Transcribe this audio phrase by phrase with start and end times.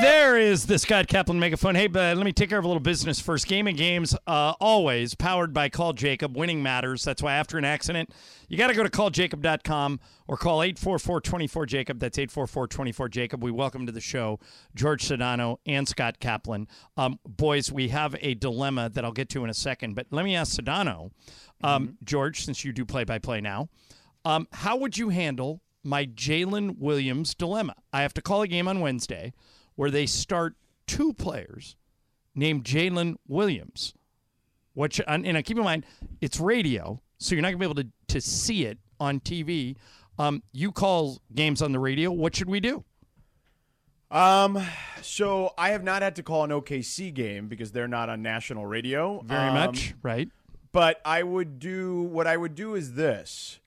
[0.00, 1.74] There is the Scott Kaplan megaphone.
[1.74, 3.46] Hey, but let me take care of a little business first.
[3.46, 6.36] Game of Games, uh, always powered by Call Jacob.
[6.36, 7.02] Winning matters.
[7.02, 8.10] That's why after an accident,
[8.48, 11.98] you got to go to calljacob.com or call 844-24-JACOB.
[11.98, 13.40] That's 844-24-JACOB.
[13.40, 14.38] We welcome to the show
[14.74, 16.68] George Sedano and Scott Kaplan.
[16.98, 20.24] Um, boys, we have a dilemma that I'll get to in a second, but let
[20.24, 21.10] me ask Sedano,
[21.62, 23.70] um, George, since you do play-by-play now,
[24.26, 27.76] um, how would you handle my Jalen Williams dilemma?
[27.94, 29.32] I have to call a game on Wednesday
[29.76, 30.54] where they start
[30.86, 31.76] two players
[32.34, 33.94] named Jalen Williams.
[34.74, 35.86] Which, and and keep in mind,
[36.20, 39.76] it's radio, so you're not gonna be able to, to see it on TV.
[40.18, 42.10] Um, you call games on the radio.
[42.10, 42.84] What should we do?
[44.10, 44.62] Um,
[45.02, 48.66] so I have not had to call an OKC game because they're not on national
[48.66, 49.20] radio.
[49.22, 50.28] Very Um, much, right?
[50.72, 53.60] But I would do what I would do is this.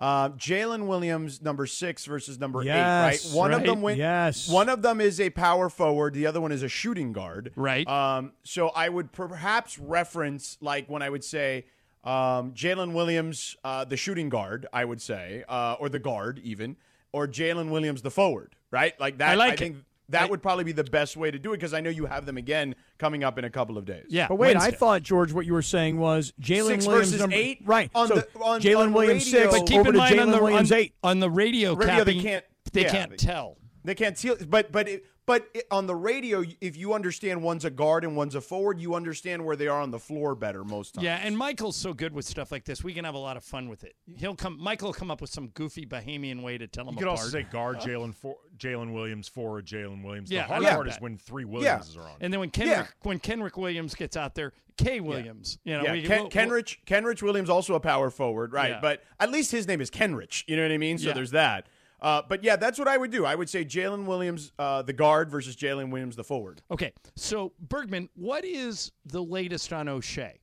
[0.00, 3.36] Uh, Jalen Williams, number six versus number Yes, eight, right?
[3.36, 3.98] One of them win.
[3.98, 4.48] Yes.
[4.48, 6.14] One of them is a power forward.
[6.14, 7.52] The other one is a shooting guard.
[7.54, 7.86] Right.
[7.86, 11.66] Um, so I would perhaps reference like when I would say
[12.02, 16.76] um, Jalen Williams, uh, the shooting guard, I would say, uh, or the guard even,
[17.12, 18.98] or Jalen Williams, the forward, right?
[18.98, 19.30] Like that.
[19.30, 19.58] I like it.
[19.58, 19.76] think
[20.10, 22.06] that I- would probably be the best way to do it because I know you
[22.06, 24.06] have them again coming up in a couple of days.
[24.08, 24.28] Yeah.
[24.28, 27.62] But wait, I thought George, what you were saying was Jalen Williams versus number eight?
[27.64, 27.90] right?
[27.94, 29.98] On so the- on- Jalen on Williams radio- six But But keep over in to
[29.98, 30.94] mind on Jalen the Williams on, eight.
[31.02, 33.56] on the radio, Radio, they can't- they yeah, can't they- tell.
[33.82, 37.70] They can't see, but but it, but on the radio, if you understand one's a
[37.70, 40.94] guard and one's a forward, you understand where they are on the floor better most
[40.94, 41.04] times.
[41.04, 42.82] Yeah, and Michael's so good with stuff like this.
[42.82, 43.94] We can have a lot of fun with it.
[44.16, 44.58] He'll come.
[44.60, 47.20] Michael will come up with some goofy Bahamian way to tell him You could apart.
[47.20, 50.30] also say guard Jalen for Jalen Williams forward Jalen Williams.
[50.32, 52.16] Yeah, the hard I like part is when three Williamses are on.
[52.20, 52.86] and then when Kenrich Yeah.
[53.02, 55.58] when Kenrich Williams gets out there, K Williams.
[55.64, 58.70] You know, yeah, we, Ken, we'll- Kenrich Kenrich Williams also a power forward, right?
[58.72, 58.80] Yeah.
[58.80, 60.44] But at least his name is Kenrich.
[60.48, 60.98] You know what I mean?
[60.98, 61.14] So Yeah.
[61.14, 61.66] there's that.
[62.02, 63.26] Uh, but yeah, that's what I would do.
[63.26, 66.62] I would say Jalen Williams, uh, the guard, versus Jalen Williams, the forward.
[66.70, 70.38] Okay, so Bergman, what is the latest on O'Shea?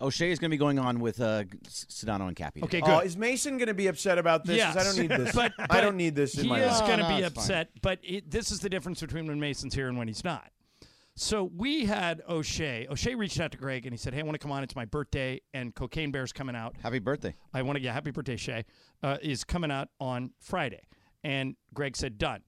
[0.00, 2.62] O'Shea is going to be going on with uh, Sedano and Cappy.
[2.64, 2.90] Okay, good.
[2.90, 4.56] Oh, is Mason going to be upset about this?
[4.56, 4.76] Yes.
[4.76, 5.34] I don't need this.
[5.34, 6.88] But, I don't need this in my he my is life.
[6.88, 7.42] going to No, be no, it's fine.
[7.44, 10.50] upset, but it, this is the difference between when Mason's here and when he's not.
[11.14, 12.86] So we had O'Shea.
[12.90, 14.62] O'Shea reached out to Greg and he said, "Hey, I want to come on.
[14.62, 16.74] It's my birthday, and Cocaine Bear's coming out.
[16.82, 17.34] Happy birthday.
[17.52, 18.64] I want to yeah, happy birthday, Shay.
[19.02, 20.82] Uh, is coming out on Friday."
[21.22, 22.42] And Greg said, "Done.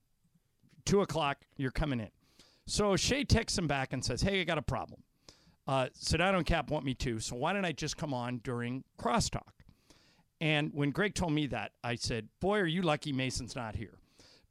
[0.87, 1.45] Two o'clock.
[1.57, 2.09] You're coming in."
[2.67, 5.03] So O'Shea texts him back and says, "Hey, I got a problem.
[5.67, 8.85] Uh, Sedano and Cap want me to, so why don't I just come on during
[8.99, 9.53] crosstalk?"
[10.41, 13.99] And when Greg told me that, I said, "Boy, are you lucky Mason's not here."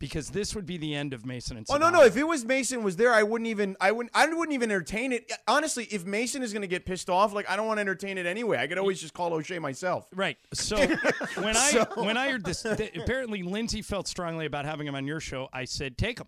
[0.03, 2.03] Because this would be the end of Mason and Oh no no!
[2.03, 5.14] If it was Mason was there, I wouldn't even I wouldn't I wouldn't even entertain
[5.14, 5.31] it.
[5.47, 8.18] Honestly, if Mason is going to get pissed off, like I don't want to entertain
[8.18, 8.58] it anyway.
[8.58, 10.09] I could always just call O'Shea myself.
[10.13, 10.38] Right.
[10.53, 10.75] So
[11.36, 15.08] when I when I heard this, th- apparently Lindsay felt strongly about having him on
[15.08, 15.47] your show.
[15.53, 16.28] I said take him.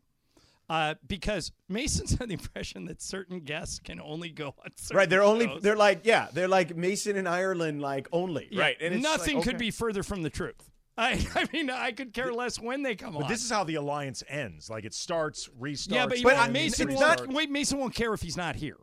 [0.69, 5.09] Uh, because Mason's had the impression that certain guests can only go on certain Right?
[5.09, 5.61] They're only shows.
[5.61, 8.77] they're like yeah they're like Mason in Ireland like only Yeah, right.
[8.79, 9.65] And it's nothing like, could okay.
[9.65, 10.71] be further from the truth.
[10.97, 13.29] I, I mean, I could care less when they come but on.
[13.29, 14.69] this is how the alliance ends.
[14.69, 15.91] Like it starts, restarts.
[15.91, 17.33] yeah, but, But I- Mason it's won't.
[17.33, 18.77] wait, Mason won't care if he's not here.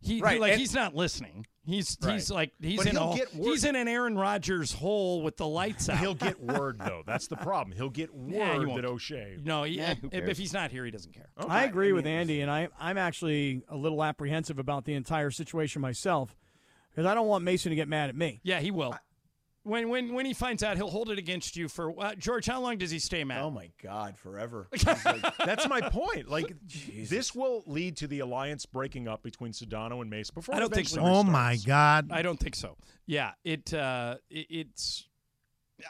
[0.00, 1.46] He Right, like and- he's not listening.
[1.64, 2.14] He's Right.
[2.14, 5.88] he's like he's But in a he's in an Aaron Rodgers hole with the lights
[5.90, 5.98] out.
[6.00, 7.04] He'll get word though.
[7.06, 7.76] That's the problem.
[7.76, 9.36] He'll get word Yeah, he that O'Shea.
[9.44, 11.28] no, he, Yeah, if, if he's not here, he doesn't care.
[11.36, 15.80] I agree with Andy, and I, I'm actually a little apprehensive about the entire situation
[15.80, 16.34] myself
[16.90, 18.40] because I don't want Mason to get mad at me.
[18.42, 18.96] Yeah, he will.
[19.64, 22.46] When when when he finds out, he'll hold it against you for uh, George.
[22.46, 23.42] How long does he stay mad?
[23.42, 24.16] Oh my God!
[24.18, 24.66] Forever.
[25.44, 26.28] That's my point.
[26.28, 26.52] Like
[27.08, 30.56] this will lead to the alliance breaking up between Sedano and Mason before.
[30.56, 31.00] I don't think so.
[31.00, 31.58] eventually Oh my.
[31.64, 32.10] God!
[32.10, 32.76] I don't think so.
[33.06, 35.06] Yeah, it, uh, it it's.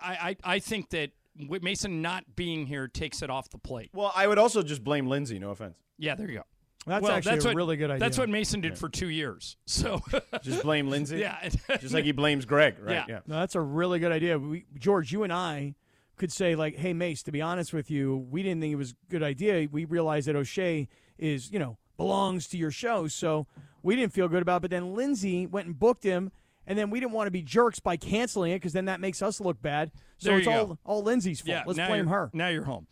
[0.02, 3.90] I, I I think that Mason not being here takes it off the plate.
[3.94, 5.38] well, I would also just blame Lindsay.
[5.38, 5.76] No offense.
[5.98, 6.44] Yeah, there you go.
[6.86, 8.00] That's well, actually that's a what, really good idea.
[8.00, 9.56] That's what Mason did for two years.
[9.66, 10.02] So
[10.42, 11.18] Just blame Lindsay.
[11.18, 11.48] yeah,
[11.80, 12.76] Just like he blames Greg.
[12.80, 12.94] Right.
[12.94, 13.04] Yeah.
[13.08, 13.20] Yeah.
[13.26, 14.38] No, that's a really good idea.
[14.38, 15.74] We, George, you and I
[16.16, 18.92] could say like, "Hey, Mace, to be honest with you, we didn't think it was
[18.92, 19.68] a good idea.
[19.70, 20.88] We realized that O'Shea
[21.18, 23.46] is, you know, belongs to your show, so
[23.82, 24.56] we didn't feel good about.
[24.56, 24.62] it.
[24.62, 26.32] But then Lindsay went and booked him,
[26.66, 29.22] and then we didn't want to be jerks by canceling it because then that makes
[29.22, 29.92] us look bad.
[30.18, 31.48] So There it's you all all Lindsay's fault.
[31.48, 32.30] Yeah, Let's blame her.
[32.32, 32.86] Now you're home.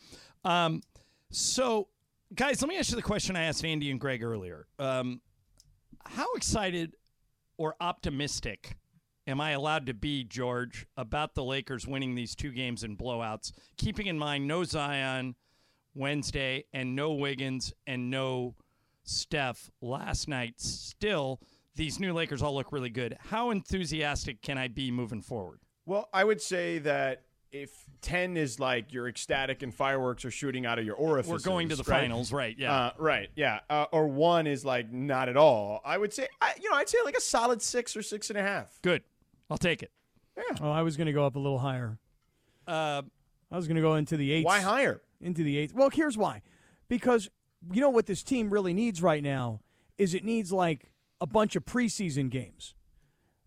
[0.44, 0.82] Um,
[1.30, 1.88] so,
[2.34, 4.66] guys, let me ask you the question I asked Andy and Greg earlier.
[4.78, 5.20] Um,
[6.06, 6.94] how excited
[7.56, 8.76] or optimistic
[9.26, 13.52] am I allowed to be, George, about the Lakers winning these two games in blowouts,
[13.76, 15.34] keeping in mind no Zion
[15.94, 18.54] Wednesday and no Wiggins and no
[19.02, 20.54] Steph last night?
[20.60, 21.40] Still,
[21.74, 23.16] these new Lakers all look really good.
[23.28, 25.60] How enthusiastic can I be moving forward?
[25.84, 30.66] Well, I would say that if 10 is like you're ecstatic and fireworks are shooting
[30.66, 31.30] out of your orifice.
[31.30, 32.02] We're going to the right?
[32.02, 32.54] finals, right?
[32.58, 32.74] Yeah.
[32.74, 33.60] Uh, right, yeah.
[33.68, 35.80] Uh, or one is like not at all.
[35.84, 38.38] I would say, I, you know, I'd say like a solid six or six and
[38.38, 38.78] a half.
[38.82, 39.02] Good.
[39.50, 39.90] I'll take it.
[40.36, 40.56] Yeah.
[40.60, 41.98] Oh, I was going to go up a little higher.
[42.66, 43.02] Uh,
[43.50, 44.46] I was going to go into the eights.
[44.46, 45.02] Why higher?
[45.20, 45.74] Into the eights.
[45.74, 46.42] Well, here's why.
[46.88, 47.28] Because
[47.72, 49.60] you know what this team really needs right now
[49.98, 52.74] is it needs like a bunch of preseason games.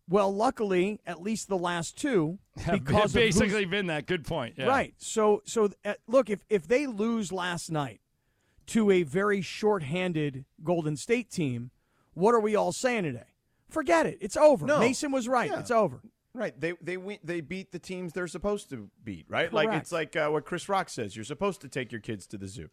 [0.09, 4.05] Well, luckily, at least the last two, have because of basically been that.
[4.05, 4.55] Good point.
[4.57, 4.65] Yeah.
[4.65, 4.93] Right.
[4.97, 8.01] So so uh, look, if if they lose last night
[8.67, 11.71] to a very short-handed Golden State team,
[12.13, 13.27] what are we all saying today?
[13.69, 14.17] Forget it.
[14.21, 14.65] It's over.
[14.65, 14.79] No.
[14.79, 15.49] Mason was right.
[15.49, 15.59] Yeah.
[15.59, 16.01] It's over.
[16.33, 16.59] Right.
[16.59, 19.25] They they win, they beat the teams they're supposed to beat.
[19.29, 19.51] Right.
[19.53, 21.15] Like it's like uh, what Chris Rock says.
[21.15, 22.69] You're supposed to take your kids to the zoo.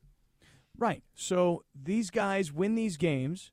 [0.79, 1.03] Right.
[1.15, 3.53] So these guys win these games,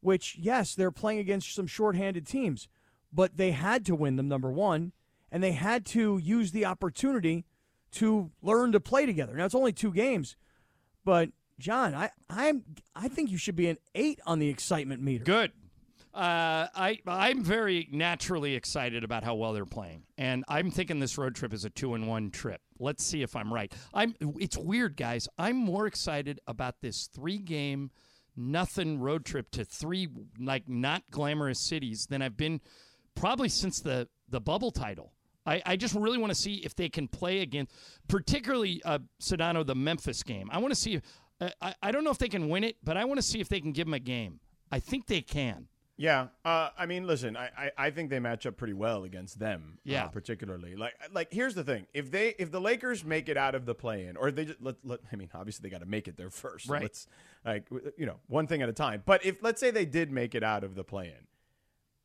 [0.00, 2.68] which yes, they're playing against some short-handed teams,
[3.16, 4.92] but they had to win them number 1,
[5.32, 7.46] and they had to use the opportunity
[7.92, 9.34] to learn to play together.
[9.34, 10.36] Now it's only two games,
[11.04, 12.62] but John, I I'm
[12.94, 15.24] I think you should be an 8 on the excitement meter.
[15.24, 15.52] Good.
[16.12, 21.18] Uh, I I'm very naturally excited about how well they're playing, and I'm thinking this
[21.18, 22.62] road trip is a two and one trip.
[22.78, 23.70] Let's see if I'm right.
[23.92, 24.14] I'm.
[24.38, 25.28] It's weird, guys.
[25.36, 27.90] I'm more excited about this three game,
[28.34, 30.08] nothing road trip to three
[30.40, 32.62] like not glamorous cities than I've been
[33.16, 35.12] probably since the the bubble title.
[35.44, 37.72] I, I just really want to see if they can play against,
[38.08, 40.48] particularly uh, Sedano, the Memphis game.
[40.52, 40.94] I want to see.
[40.94, 41.02] If,
[41.40, 43.40] uh, I I don't know if they can win it, but I want to see
[43.40, 44.40] if they can give them a game.
[44.70, 45.68] I think they can.
[45.98, 49.38] Yeah, uh, I mean, listen, I, I, I think they match up pretty well against
[49.38, 49.78] them.
[49.82, 50.04] Yeah.
[50.04, 53.54] uh, particularly like like here's the thing: if they if the Lakers make it out
[53.54, 56.06] of the play-in, or they just let, let I mean, obviously they got to make
[56.06, 56.68] it there first.
[56.68, 56.82] Right.
[56.82, 57.06] Let's
[57.44, 57.66] like
[57.96, 59.02] you know one thing at a time.
[59.06, 61.26] But if let's say they did make it out of the play-in,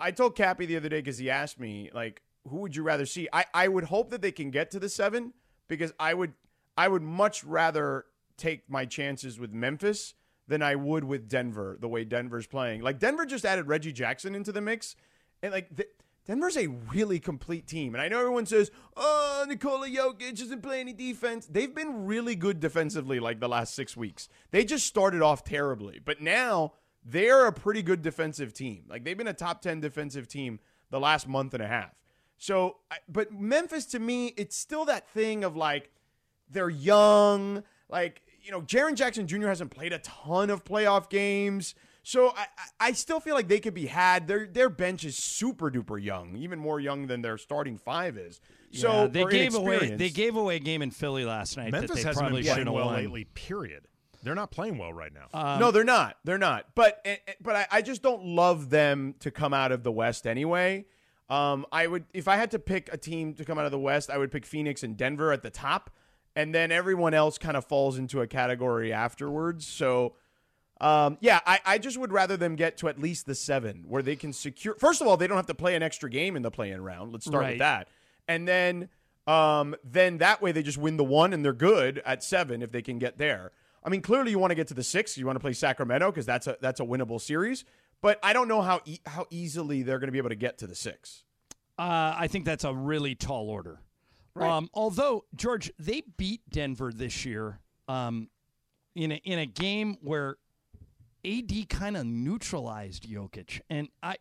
[0.01, 3.05] I told Cappy the other day because he asked me like, who would you rather
[3.05, 3.27] see?
[3.31, 5.33] I I would hope that they can get to the seven
[5.67, 6.33] because I would
[6.77, 8.05] I would much rather
[8.37, 10.15] take my chances with Memphis
[10.47, 12.81] than I would with Denver, the way Denver's playing.
[12.81, 14.95] Like Denver just added Reggie Jackson into the mix,
[15.41, 15.89] and like th-
[16.25, 17.95] Denver's a really complete team.
[17.95, 22.35] And I know everyone says, "Oh, Nikola Jokic doesn't play any defense." They've been really
[22.35, 24.27] good defensively like the last six weeks.
[24.51, 28.83] They just started off terribly, but now they're a pretty good defensive team.
[28.89, 30.59] Like they've been a top ten defensive team
[30.89, 31.91] the last month and a half.
[32.37, 32.77] So,
[33.07, 35.91] but Memphis to me, it's still that thing of like
[36.49, 37.63] they're young.
[37.89, 39.47] Like, you know, Jaren Jackson Jr.
[39.47, 41.75] hasn't played a ton of playoff games.
[42.03, 42.45] So I, I-
[42.87, 44.27] I still feel like they could be had.
[44.27, 48.41] Their their bench is super duper young, even more young than their starting five is.
[48.73, 51.81] So Yeah, they gave away they gave away a game in Philly last night that
[51.81, 52.95] Memphis they hasn't probably been should playing well won.
[52.95, 53.25] lately.
[53.25, 53.87] Period.
[54.23, 55.27] They're not playing well right now.
[55.33, 56.17] Um, no, they're not.
[56.23, 56.67] They're not.
[56.75, 59.91] But eh, eh, but I, I just don't love them to come out of the
[59.91, 60.85] West anyway.
[61.29, 63.79] Um, I would if I had to pick a team to come out of the
[63.79, 65.89] West, I would pick Phoenix and Denver at the top,
[66.35, 69.65] and then everyone else kind of falls into a category afterwards.
[69.67, 70.15] So.
[70.79, 74.01] Um, yeah, I, I just would rather them get to at least the seven where
[74.01, 74.73] they can secure.
[74.79, 77.11] First of all, they don't have to play an extra game in the play-in round.
[77.11, 77.49] Let's start Right.
[77.51, 77.87] with that,
[78.27, 78.89] and then
[79.27, 82.71] um, then that way they just win the one and they're good at seven if
[82.71, 83.51] they can get there.
[83.83, 85.17] I mean, clearly you want to get to the six.
[85.17, 87.65] You want to play Sacramento because that's a that's a winnable series.
[88.01, 90.57] But I don't know how e- how easily they're going to be able to get
[90.59, 91.23] to the six.
[91.77, 93.79] Uh, I think that's a really tall order.
[94.35, 98.29] Um, although George, they beat Denver this year um,
[98.95, 100.37] in a, in a game where
[101.25, 104.15] AD kind of neutralized Jokic, and I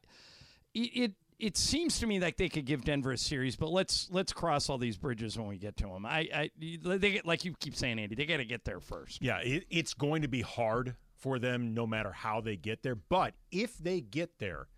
[0.75, 4.09] it, it it seems to me like they could give Denver a series, but let's
[4.11, 6.05] let's cross all these bridges when we get to them.
[6.07, 9.23] I, I they get like you keep saying, Andy, they got to get there first.
[9.23, 12.95] Yeah, it, it's going to be hard for them no matter how they get there.
[12.95, 14.69] But if they get there,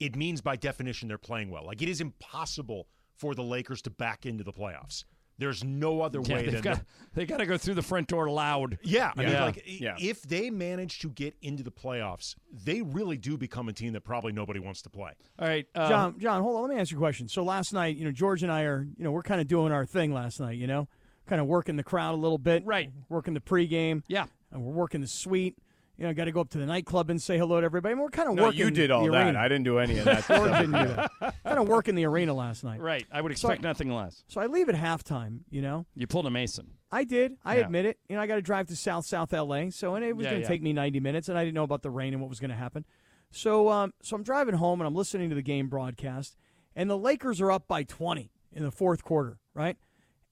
[0.00, 1.64] it means by definition they're playing well.
[1.64, 5.04] Like it is impossible for the Lakers to back into the playoffs.
[5.38, 6.82] There's no other Yeah, way they've than got
[7.14, 8.78] they got to go through the front door loud.
[8.82, 9.44] yeah, I mean, Yeah.
[9.44, 9.96] like Yeah.
[9.98, 14.02] if they manage to get into the playoffs, they really do become a team that
[14.02, 15.12] probably nobody wants to play.
[15.38, 16.62] All right, uh, John, John, hold on.
[16.68, 17.28] Let me ask you a question.
[17.28, 19.72] So last night, you know, George and I are, you know, we're kind of doing
[19.72, 20.58] our thing last night.
[20.58, 20.88] You know,
[21.26, 22.90] kind of working the crowd a little bit, Right.
[23.08, 24.26] Working the pregame, Yeah.
[24.50, 25.56] and we're working the suite.
[25.98, 27.92] You know, got to go up to the nightclub and say hello to everybody.
[27.92, 28.60] And we're kind of No, working.
[28.60, 29.26] you did all the that.
[29.26, 29.38] Arena.
[29.40, 30.26] I didn't do any of that.
[30.28, 31.10] George didn't do that.
[31.44, 32.80] kind of working the arena last night.
[32.80, 33.04] Right.
[33.10, 34.22] I would So- expect nothing less.
[34.28, 35.40] So I leave at halftime.
[35.50, 36.70] You know, You pulled a Mason.
[36.92, 37.36] I did.
[37.44, 37.64] I Yeah.
[37.64, 37.98] admit it.
[38.08, 40.30] You know, I got to drive to South South LA, so and it was Yeah,
[40.30, 40.48] going to yeah.
[40.48, 42.50] take me 90 minutes, and I didn't know about the rain and what was going
[42.50, 42.84] to happen.
[43.32, 46.36] So, um, so I'm driving home and I'm listening to the game broadcast,
[46.76, 49.76] and the Lakers are up by 20 in the fourth quarter, right?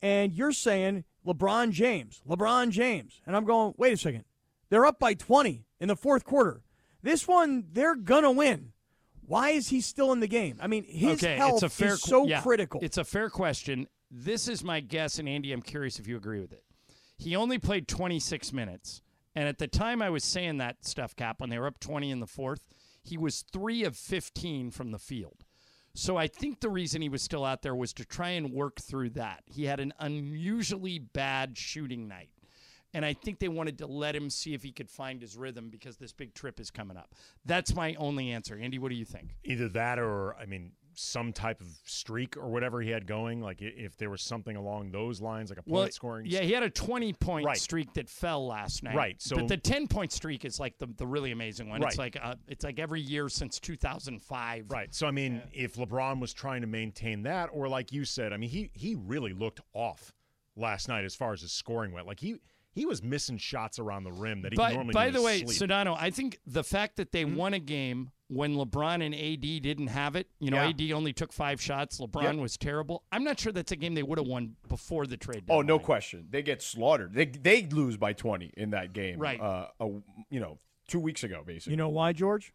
[0.00, 4.24] And you're saying LeBron James, LeBron James, and I'm going, wait a second,
[4.68, 6.62] they're up by 20 in the fourth quarter.
[7.02, 8.72] This one, they're gonna win.
[9.26, 10.58] Why is he still in the game?
[10.60, 12.80] I mean, his okay, health it's fair is so yeah, critical.
[12.82, 13.88] It's a fair question.
[14.10, 16.62] This is my guess, and Andy, I'm curious if you agree with it.
[17.18, 19.02] He only played 26 minutes,
[19.34, 22.10] and at the time I was saying that stuff, Cap, when they were up 20
[22.10, 22.68] in the fourth,
[23.02, 25.44] he was three of 15 from the field.
[25.94, 28.80] So I think the reason he was still out there was to try and work
[28.80, 29.44] through that.
[29.46, 32.28] He had an unusually bad shooting night.
[32.96, 35.68] And I think they wanted to let him see if he could find his rhythm
[35.68, 37.14] because this big trip is coming up.
[37.44, 38.58] That's my only answer.
[38.58, 39.36] Andy, what do you think?
[39.44, 43.42] Either that or, I mean, some type of streak or whatever he had going.
[43.42, 46.24] Like if there was something along those lines, like a point scoring.
[46.26, 47.58] Yeah, he had a 20 point Right.
[47.58, 48.94] streak that fell last night.
[48.96, 51.82] Right, so- but the 10 point streak is like the, the really amazing one.
[51.82, 52.14] It's Right.
[52.14, 54.70] like uh, it's like every year since 2005.
[54.70, 54.94] Right.
[54.94, 58.38] So I mean, if LeBron was trying to maintain that, or like you said, I
[58.38, 60.14] mean, he he really looked off
[60.56, 62.06] last night as far as his scoring went.
[62.06, 62.36] Like he
[62.76, 64.92] he was missing shots around the rim that he By, normally.
[64.92, 65.68] by the way, sleep.
[65.70, 67.34] Sedano, I think the fact that they Hmm?
[67.34, 70.68] won a game when LeBron and AD didn't have it, you know, Yeah.
[70.68, 71.98] AD only took five shots.
[72.00, 72.36] LeBron Yep.
[72.36, 73.02] was terrible.
[73.10, 75.44] I'm not sure that's a game they would have won before the trade.
[75.48, 76.28] Oh, no question.
[76.30, 77.14] They get slaughtered.
[77.14, 79.18] They they lose by 20 in that game.
[79.18, 79.40] Right.
[79.40, 79.86] Uh, a,
[80.30, 81.72] you know, two weeks ago, basically.
[81.72, 82.52] you know why, George?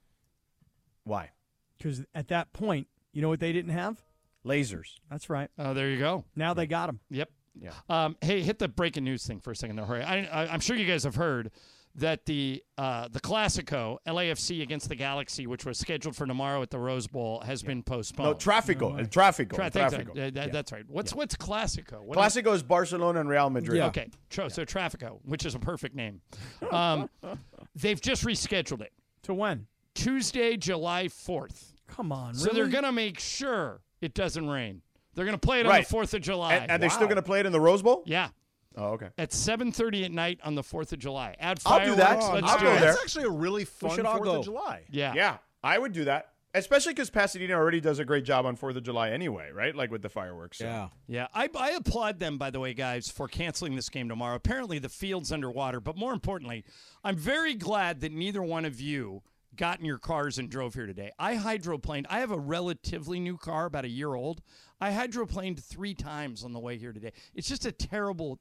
[1.03, 1.31] why?
[1.77, 4.03] Because at that point, you know what they didn't have?
[4.45, 4.99] Lasers.
[5.09, 5.49] That's right.
[5.57, 6.25] Oh, there you go.
[6.35, 6.99] Now they got them.
[7.09, 7.29] Yep.
[7.59, 7.71] Yeah.
[7.89, 9.85] Um, hey, hit the breaking news thing for a second, though.
[9.85, 10.03] Hurry.
[10.03, 11.51] I, I, I'm sure you guys have heard
[11.95, 16.69] that the uh, the Classico LAFC against the Galaxy, which was scheduled for tomorrow at
[16.69, 18.29] the Rose Bowl, has been postponed.
[18.29, 18.97] No, Trafico.
[18.97, 19.55] El Trafico.
[19.55, 20.11] Tra- Trafico.
[20.11, 20.85] uh, that- That's right.
[20.87, 22.01] What's what's Classico?
[22.01, 23.81] What Classico is Barcelona and Real Madrid.
[23.81, 26.21] Okay, Tra- so Trafico, which is a perfect name.
[26.71, 27.09] Um,
[27.75, 28.93] they've just rescheduled it
[29.23, 29.67] To when?
[29.93, 31.73] Tuesday, July 4th.
[31.87, 32.33] Come on.
[32.35, 34.81] So they're gonna make sure it doesn't rain.
[35.15, 35.75] They're gonna play it Right.
[35.77, 36.55] on the Fourth of July.
[36.55, 38.03] And, and they're still going to play it in the Rose Bowl?
[38.05, 38.29] yeah.
[38.77, 39.09] Oh, okay.
[39.17, 41.35] At 7:30 at night on the 4th of July.
[41.41, 41.91] Add I'll fireworks.
[41.91, 42.33] do that.
[42.33, 42.79] Let's I'll do go it.
[42.79, 42.91] there.
[42.93, 44.45] That's actually a really fun Fourth of.
[44.45, 44.83] July.
[44.89, 45.13] Yeah.
[45.13, 46.29] Yeah, I would do that.
[46.53, 49.75] Especially because Pasadena already does a great job on 4th of July anyway, right?
[49.75, 50.57] Like with the fireworks.
[50.59, 50.65] so.
[50.65, 50.87] Yeah.
[51.07, 54.35] Yeah, I, I applaud them, by the way, guys, for canceling this game tomorrow.
[54.35, 56.63] Apparently, the field's underwater, but more importantly,
[57.03, 59.21] I'm very glad that neither one of you
[59.55, 61.11] got in your cars and drove here today.
[61.19, 62.05] I hydroplaned.
[62.09, 64.41] I have a relatively new car, about a year old.
[64.81, 67.13] I hydroplaned three times on the way here today.
[67.35, 68.39] It's just a terrible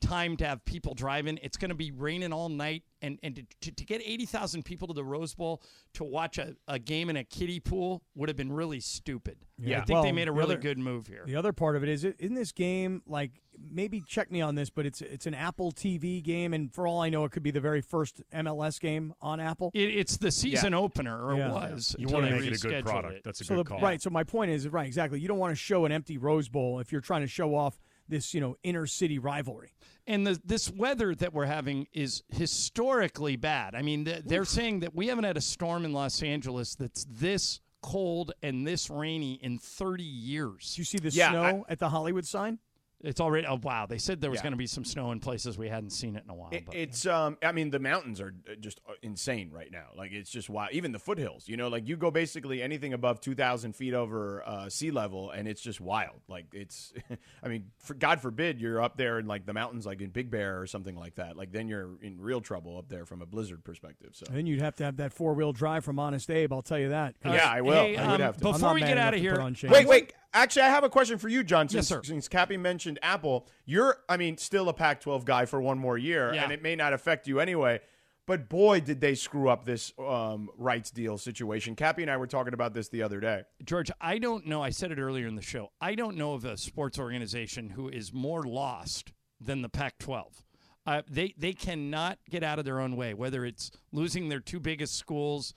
[0.00, 1.38] time to have people driving.
[1.42, 4.64] It's going to be raining all night, and and to, to, to get eighty thousand
[4.64, 5.62] people to the Rose Bowl
[5.94, 9.38] to watch a, a game in a kiddie pool would have been really stupid.
[9.58, 9.80] Yeah.
[9.80, 11.24] I think they made a really other- good move here.
[11.26, 14.68] The other part of it is, in this game, like maybe check me on this,
[14.70, 17.50] but it's it's an Apple TV game, and for all I know, it could be
[17.50, 19.70] the very first MLS game on Apple.
[19.74, 21.52] It, it's the season opener, or Yeah.
[21.52, 21.96] was.
[21.98, 23.14] You want to they make it a good product.
[23.14, 23.24] it.
[23.24, 23.80] That's a so good the, call.
[23.80, 24.00] right.
[24.02, 25.20] So my point is right, exactly.
[25.20, 27.78] You don't want to show an empty Rose Bowl if you're trying to show off
[28.08, 29.74] this, you know, inner city rivalry.
[30.06, 33.74] And the, this weather that we're having is historically bad.
[33.74, 37.04] I mean, th- they're saying that we haven't had a storm in Los Angeles that's
[37.10, 40.74] this cold and this rainy in 30 years.
[40.74, 42.58] Do you see the Yeah, snow at the Hollywood sign?
[43.06, 43.46] It's already.
[43.46, 43.86] Oh wow!
[43.86, 44.42] They said there was Yeah.
[44.44, 46.48] going to be some snow in places we hadn't seen it in a while.
[46.52, 49.86] It, but- it's um I mean the mountains are uh, just uh, insane right now.
[49.96, 50.72] Like it's just wild.
[50.72, 54.68] Even the foothills, you know, like you go basically anything above 2000 feet over uh,
[54.68, 56.20] sea level and it's just wild.
[56.28, 56.92] Like it's
[57.42, 60.30] I mean, for God forbid you're up there in like the mountains like in Big
[60.30, 61.36] Bear or something like that.
[61.36, 64.10] Like then you're in real trouble up there from a blizzard perspective.
[64.14, 66.52] So And then you'd have to have that four wheel drive from Honest Abe.
[66.52, 67.14] I'll tell you that.
[67.20, 67.74] 'cause Yeah, I will.
[67.74, 68.42] Hey, I would um, have to.
[68.52, 69.38] Before we get out of here.
[69.68, 70.12] Wait, wait.
[70.36, 71.66] Actually, I have a question for you, John.
[71.66, 72.02] Since, sir.
[72.04, 75.96] since Cappy mentioned Apple, you're, I mean, still a Pac 12 guy for one more
[75.96, 76.44] year, Yeah.
[76.44, 77.80] and it may not affect you anyway.
[78.26, 81.74] But boy, did they screw up this um, rights deal situation.
[81.74, 83.44] Cappy and I were talking about this the other day.
[83.64, 84.60] George, I don't know.
[84.62, 85.70] I said it earlier in the show.
[85.80, 90.42] I don't know of a sports organization who is more lost than the Pac-12.
[90.86, 93.14] Uh, they they cannot get out of their own way.
[93.14, 95.54] Whether it's losing their two biggest schools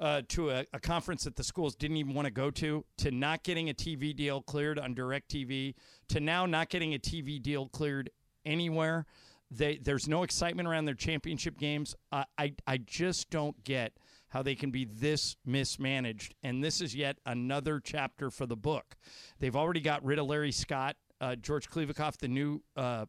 [0.00, 3.10] uh, to a, a conference that the schools didn't even want to go to, to
[3.10, 5.74] not getting a TV deal cleared on Directv,
[6.08, 8.10] to now not getting a TV deal cleared
[8.44, 9.04] anywhere.
[9.50, 11.94] They, there's no excitement around their championship games.
[12.12, 13.92] Uh, I I just don't get
[14.28, 16.34] how they can be this mismanaged.
[16.42, 18.96] And this is yet another chapter for the book.
[19.40, 23.06] They've already got rid of Larry Scott, uh, George Kliavkoff, the new uh,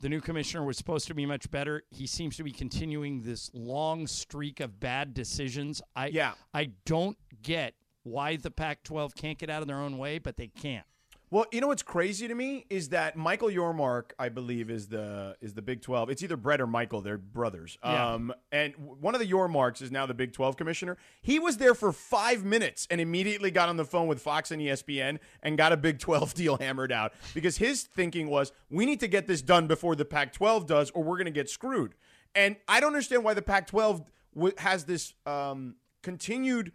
[0.00, 1.82] The new commissioner was supposed to be much better.
[1.90, 5.82] He seems to be continuing this long streak of bad decisions.
[5.96, 6.34] I Yeah.
[6.54, 7.74] I don't get
[8.04, 10.86] why the Pac-12 can't get out of their own way, but they can't.
[11.30, 15.36] Well, you know what's crazy to me is that Michael Yormark, I believe, is the
[15.40, 16.08] is the Big Twelve.
[16.08, 17.02] It's either Brett or Michael.
[17.02, 17.76] They're brothers.
[17.84, 18.14] Yeah.
[18.14, 20.96] Um, and one of the Yormarks is now the Big Twelve commissioner.
[21.20, 24.62] He was there for five minutes and immediately got on the phone with Fox and
[24.62, 29.00] ESPN and got a Big Twelve deal hammered out because his thinking was we need
[29.00, 31.94] to get this done before the Pac twelve does, or we're going to get screwed.
[32.34, 34.02] And I don't understand why the Pac twelve
[34.34, 36.72] w- has this um, continued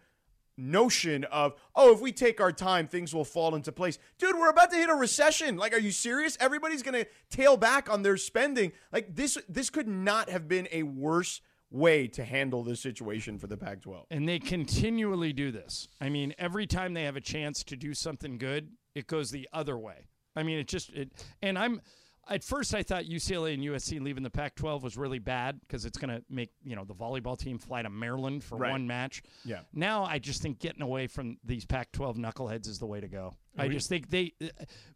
[0.56, 3.98] notion of oh if we take our time things will fall into place.
[4.18, 5.56] Dude we're about to hit a recession.
[5.56, 6.36] Like are you serious?
[6.40, 8.72] Everybody's gonna tail back on their spending.
[8.92, 13.48] Like this this could not have been a worse way to handle this situation for
[13.48, 15.88] the pac 12 And they continually do this.
[16.00, 19.48] I mean, every time they have a chance to do something good, it goes the
[19.52, 20.06] other way.
[20.36, 21.10] I mean, it just it
[21.42, 21.80] and I'm
[22.28, 25.98] at first I thought UCLA and USC leaving the Pac-12 was really bad because it's
[25.98, 28.70] going to make, you know, the volleyball team fly to Maryland for Right.
[28.70, 29.22] one match.
[29.44, 29.60] Yeah.
[29.72, 33.34] Now I just think getting away from these Pac-12 knuckleheads is the way to go.
[33.56, 34.46] I just think they uh,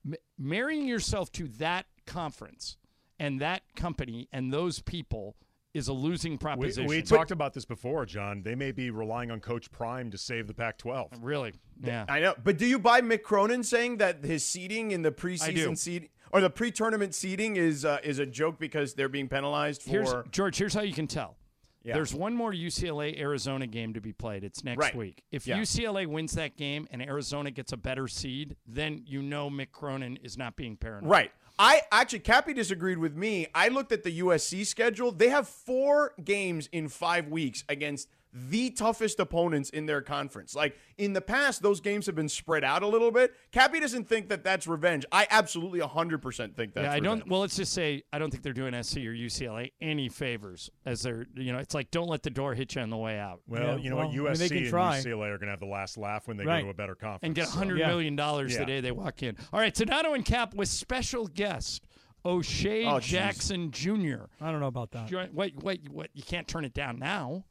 [0.06, 2.76] m- marrying yourself to that conference
[3.18, 5.36] and that company and those people
[5.74, 6.86] is a losing proposition.
[6.86, 8.42] we talked about this before, John.
[8.42, 11.18] They may be relying on Coach Prime to save the Pac-12.
[11.20, 11.52] really.
[11.80, 12.04] Yeah.
[12.08, 15.78] i know but do you buy mick cronin saying that his seating in the preseason
[15.78, 19.90] seed or the pre-tournament seeding is uh, is a joke because they're being penalized for
[19.90, 20.56] Here's George.
[20.58, 21.36] Here's how you can tell.
[21.84, 21.94] Yeah.
[21.94, 24.44] There's one more UCLA Arizona game to be played.
[24.44, 24.94] It's next Right.
[24.94, 25.22] week.
[25.30, 25.58] If Yeah.
[25.58, 30.18] UCLA wins that game and Arizona gets a better seed, then you know Mick Cronin
[30.22, 31.08] is not being paranoid.
[31.08, 31.32] Right.
[31.58, 33.46] I actually, Cappy disagreed with me.
[33.54, 35.10] I looked at the USC schedule.
[35.12, 40.54] They have four games in five weeks against the toughest opponents in their conference.
[40.54, 43.32] Like in the past, those games have been spread out a little bit.
[43.52, 45.04] Cappy doesn't think that that's revenge.
[45.10, 47.14] I absolutely 100% think that's Yeah, I don't.
[47.18, 47.30] revenge.
[47.30, 51.02] Well, let's just say I don't think they're doing SC or UCLA any favors as
[51.02, 51.26] they're.
[51.34, 53.62] You know, it's like don't let the door hit you on the way out Well,
[53.62, 54.14] Yeah, you know well, what?
[54.14, 54.98] I mean, USC they can and try.
[55.00, 56.60] UCLA are going to have the last laugh when they Right.
[56.60, 57.20] go to a better conference.
[57.22, 57.88] and get a so- Yeah.
[57.88, 59.36] million dollars the day they walk in.
[59.52, 61.84] All right, Sedano and Cap with special guest
[62.24, 62.98] O'Shea Oh.
[63.00, 64.24] Jackson Jr.
[64.40, 65.08] I don't know about that.
[65.08, 66.10] Join- Wait, wait, what?
[66.14, 67.44] You can't turn it down now.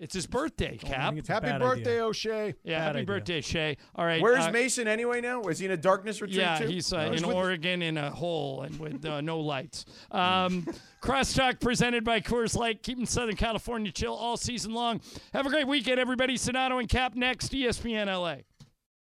[0.00, 1.14] It's his birthday, Cap.
[1.16, 2.04] it's Happy birthday, idea.
[2.04, 2.54] O'Shea.
[2.64, 3.06] Yeah, Bad happy idea.
[3.06, 3.76] birthday, Shay.
[3.94, 4.20] All right.
[4.20, 5.40] Where's uh, Mason anyway now?
[5.40, 6.66] Was he in a darkness retreat Yeah, too?
[6.66, 9.84] he's uh, He's in with- Oregon in a hole and with uh, no lights.
[10.10, 10.66] Um,
[11.02, 15.00] Crosstalk presented by Coors Light, keeping Southern California chill all season long.
[15.32, 16.36] Have a great weekend, everybody.
[16.38, 18.38] Sedano and Cap next, ESPN LA.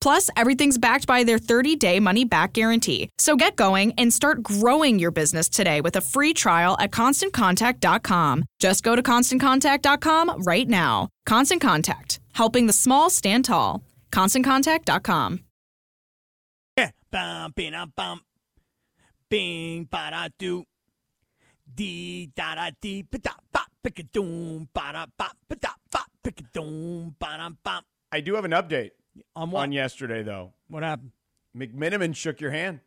[0.00, 3.10] Plus, everything's backed by their 30 day money back guarantee.
[3.18, 8.44] So get going and start growing your business today with a free trial at constantcontact.com.
[8.58, 11.08] Just go to constantcontact.com right now.
[11.26, 13.82] Constant Contact, helping the small stand tall.
[14.12, 15.40] ConstantContact.com.
[16.76, 16.90] Yeah.
[17.10, 18.20] Bum, bing, um, bum.
[19.28, 20.64] Bing, ba da do.
[21.74, 25.70] Dee, da da dee, ba da ba, pick a doom, ba da ba, ba da
[25.92, 27.82] ba, pick a doom, ba da ba.
[28.10, 28.92] I do have an update
[29.36, 29.62] On what?
[29.62, 30.52] on yesterday, though.
[30.68, 31.12] What happened?
[31.56, 32.80] McMenamin shook your hand.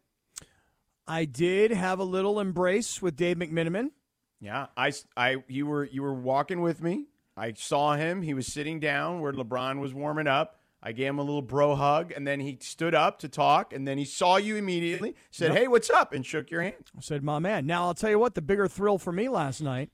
[1.08, 3.92] I did have a little embrace with Dave McMenamin.
[4.40, 7.08] Yeah, I, I, you were, you were walking with me.
[7.38, 8.22] I saw him.
[8.22, 10.60] He was sitting down where LeBron was warming up.
[10.84, 13.88] I gave him a little bro hug, and then he stood up to talk, and
[13.88, 16.90] then he saw you immediately, said, "Hey, what's up?" and shook your hand.
[16.98, 17.68] I said, my man.
[17.68, 19.92] Now, I'll tell you what, the bigger thrill for me last night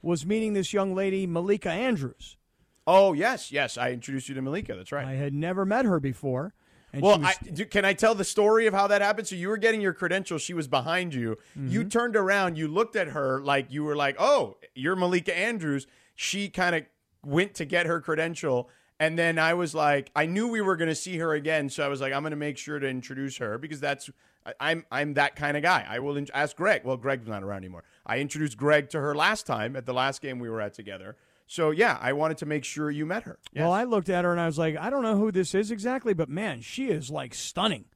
[0.00, 2.36] was meeting this young lady, Malika Andrews.
[2.88, 3.76] Oh yes, yes.
[3.76, 4.74] I introduced you to Malika.
[4.74, 5.06] That's right.
[5.06, 6.54] I had never met her before.
[6.92, 9.28] And well, she was, I, can I tell the story of how that happened?
[9.28, 10.40] So you were getting your credentials.
[10.40, 11.36] She was behind you.
[11.54, 11.88] You Mm-hmm.
[11.90, 12.56] turned around.
[12.56, 16.84] You looked at her like you were like, "Oh, you're Malika Andrews." She kind of
[17.22, 20.88] went to get her credential, and then I was like, I knew we were going
[20.88, 23.36] to see her again, so I was like, I'm going to make sure to introduce
[23.36, 24.08] her because that's
[24.58, 25.84] I'm I'm that kind of guy.
[25.86, 26.82] I will in- ask Greg.
[26.84, 27.84] Well, Greg's not around anymore.
[28.06, 31.16] I introduced Greg to her last time at the last game we were at together.
[31.50, 33.38] So yeah, I wanted to make sure you met her.
[33.52, 33.62] Yes.
[33.62, 35.70] Well, I looked at her and I was like, I don't know who this is
[35.70, 37.86] exactly, but man, she is like stunning,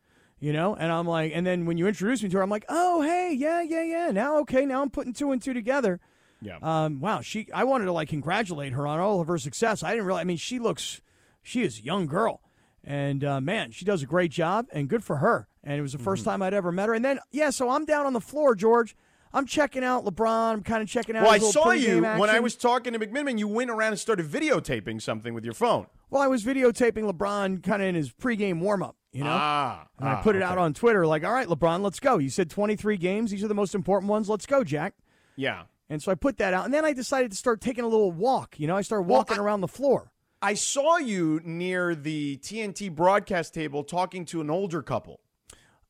[0.41, 0.75] you know.
[0.75, 3.33] And I'm like, and then when you introduced me to her, I'm like, oh hey,
[3.39, 4.11] yeah, yeah, yeah.
[4.11, 6.01] Now okay, now I'm putting two and two together.
[6.41, 6.57] yeah.
[6.63, 7.47] Um, wow, she.
[7.53, 9.83] I wanted to like congratulate her on all of her success.
[9.83, 10.23] I didn't realize.
[10.23, 11.03] I mean, she looks,
[11.43, 12.41] she is a young girl,
[12.83, 15.47] and uh, man, she does a great job, and good for her.
[15.63, 16.25] And it was the 1st Mm-hmm.
[16.25, 16.95] time I'd ever met her.
[16.95, 18.97] And then yeah, so I'm down on the floor, George.
[19.35, 20.53] I'm checking out LeBron.
[20.53, 21.23] I'm kind of checking out.
[21.23, 23.39] Well, I saw you pregame when I was talking to McMenamin.
[23.39, 25.87] You went around and started videotaping something with your phone.
[26.11, 29.31] Well, I was videotaping LeBron kind of in his pregame warm up, you know.
[29.33, 32.19] Ah, and I ah, put it out on Twitter, like, all right, LeBron, let's go.
[32.19, 33.31] You said 23 games.
[33.31, 34.29] These are the most important ones.
[34.29, 34.95] Let's go, Jack.
[35.37, 36.67] Yeah, And so I put that out.
[36.67, 38.61] And then I decided to start taking a little walk.
[38.61, 40.13] You know, I started Well, walking I- around the floor.
[40.43, 45.21] I saw you near the TNT broadcast table talking to an older couple.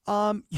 [0.06, 0.44] Um,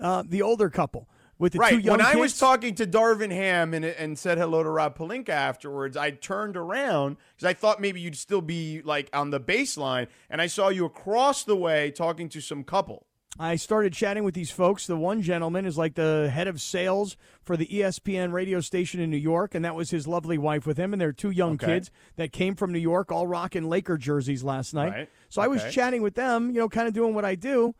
[0.00, 1.82] uh, the older couple with the two right.
[1.82, 2.20] young When I kids.
[2.20, 6.56] was talking to Darvin Ham and, and said hello to Rob Pelinka afterwards, I turned
[6.56, 10.68] around because I thought maybe you'd still be like on the baseline, and I saw
[10.68, 13.06] you across the way talking to some couple.
[13.40, 14.86] I started chatting with these folks.
[14.86, 19.10] The one gentleman is like the head of sales for the ESPN radio station in
[19.10, 21.66] New York, and that was his lovely wife with him, and their two young Okay.
[21.66, 24.92] kids that came from New York, all rocking Laker jerseys last night.
[24.92, 25.08] Right.
[25.28, 27.76] So I was chatting with them, you know, kind of doing what I do,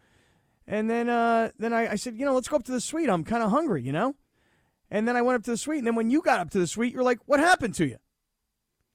[0.67, 3.09] and then uh, then I, I said, you know, let's go up to the suite.
[3.09, 4.15] I'm kind of hungry, you know.
[4.91, 6.59] And then I went up to the suite, and then when you got up to
[6.61, 7.97] the suite, you're like, "What happened to you?"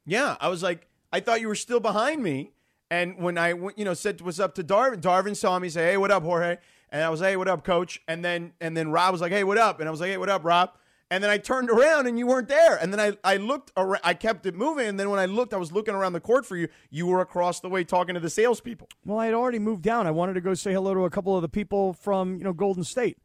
[0.06, 2.53] Yeah, I was like, I thought you were still behind me.
[2.94, 5.98] And when I, you know, said what's up to Darvin, Darvin saw me say, "Hey,
[5.98, 6.58] what up, Jorge?"
[6.92, 9.44] And I was, "Hey, what up, Coach?" And then, and then Rob was like, "Hey,
[9.44, 10.70] what up?" And I was like, "Hey, what up, Rob?"
[11.10, 12.76] And then I turned around and you weren't there.
[12.76, 14.88] And then I, I looked, around, I kept it moving.
[14.88, 16.68] And then when I looked, I was looking around the court for you.
[16.92, 18.88] You were across the way talking to the salespeople.
[19.06, 20.06] Well, I had already moved down.
[20.06, 22.54] I wanted to go say hello to a couple of the people from you know
[22.54, 23.18] Golden State.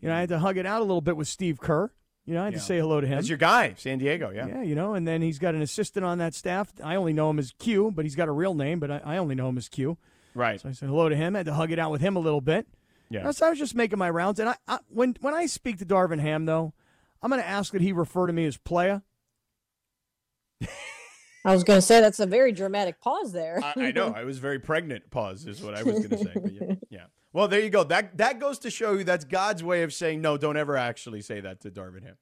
[0.00, 1.90] You know, I had to hug it out a little bit with Steve Kerr.
[2.26, 2.58] You know, I had Yeah.
[2.58, 3.14] to say hello to him.
[3.16, 4.30] That's your guy, San Diego.
[4.30, 4.48] Yeah.
[4.48, 6.72] yeah, you know, and then he's got an assistant on that staff.
[6.82, 9.16] I only know him as Q, but he's got a real name, but I, I
[9.18, 9.96] only know him as Q.
[10.34, 10.60] Right.
[10.60, 11.36] So I said hello to him.
[11.36, 12.66] I had to hug it out with him a little bit.
[13.08, 13.30] Yeah.
[13.30, 14.40] So I was just making my rounds.
[14.40, 16.74] And I, I when when I speak to Darvin Ham, though,
[17.22, 19.00] I'm going to ask that he refer to me as playa.
[21.44, 23.60] I was going to say that's a very dramatic pause there.
[23.62, 24.12] I, I know.
[24.16, 25.10] I was very pregnant.
[25.10, 26.32] Pause is what I was going to say.
[26.34, 27.04] But yeah, yeah.
[27.36, 27.84] Well, there you go.
[27.84, 30.38] That that goes to show you that's God's way of saying no.
[30.38, 32.16] Don't ever actually say that to Darvin Ham.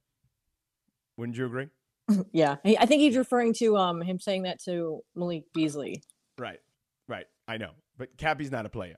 [1.17, 1.69] Wouldn't you agree?
[2.33, 6.03] yeah, I think he's referring to um him saying that to Malik Beasley.
[6.37, 6.59] Right.
[7.07, 7.27] Right.
[7.47, 7.71] I know.
[7.97, 8.97] But Cappy's not a player.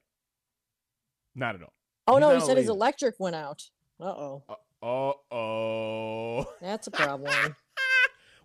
[1.34, 1.74] Not at all.
[2.06, 3.64] Oh He's no, he said his electric went out.
[4.00, 6.46] Uh oh, Uh oh.
[6.62, 7.54] that's a problem.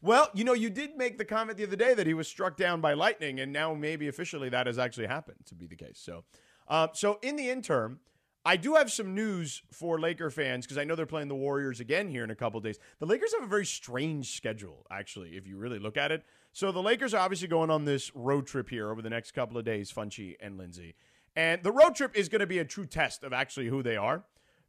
[0.03, 2.57] Well, you know, you did make the comment the other day that he was struck
[2.57, 5.99] down by lightning, and now maybe officially that has actually happened to be the case.
[6.03, 6.23] So,
[6.67, 7.99] uh, so in the interim,
[8.43, 11.79] I do have some news for Laker fans because I know they're playing the Warriors
[11.79, 12.79] again here in a couple days.
[12.99, 16.23] The Lakers have a very strange schedule, actually, if you really look at it.
[16.51, 19.57] So the Lakers are obviously going on this road trip here over the next couple
[19.57, 20.95] of days, Funchy and Lindsay.
[21.35, 23.95] And the road trip is going to be a true test of actually who they
[23.95, 24.23] are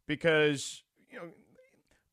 [0.07, 1.29] because, you know,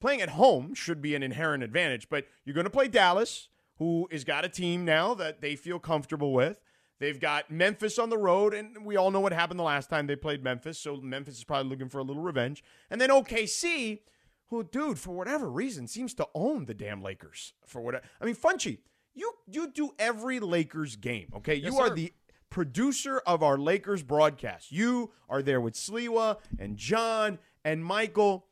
[0.01, 4.09] playing at home should be an inherent advantage, but you're going to play Dallas, who
[4.11, 6.61] has got a team now that they feel comfortable with.
[7.01, 10.07] They've got Memphis on the road, and we all know what happened the last time
[10.07, 12.63] they played Memphis, so Memphis is probably looking for a little revenge.
[12.91, 14.01] And then OKC,
[14.49, 17.55] who, dude, for whatever reason, seems to own the damn Lakers.
[17.67, 18.79] For what I mean, Funchy,
[19.15, 21.55] you you do every Lakers game, okay?
[21.55, 21.95] Yes, you are sir.
[21.95, 22.13] the
[22.51, 24.71] producer of our Lakers broadcast.
[24.71, 28.47] You are there with Sliwa and John and Michael.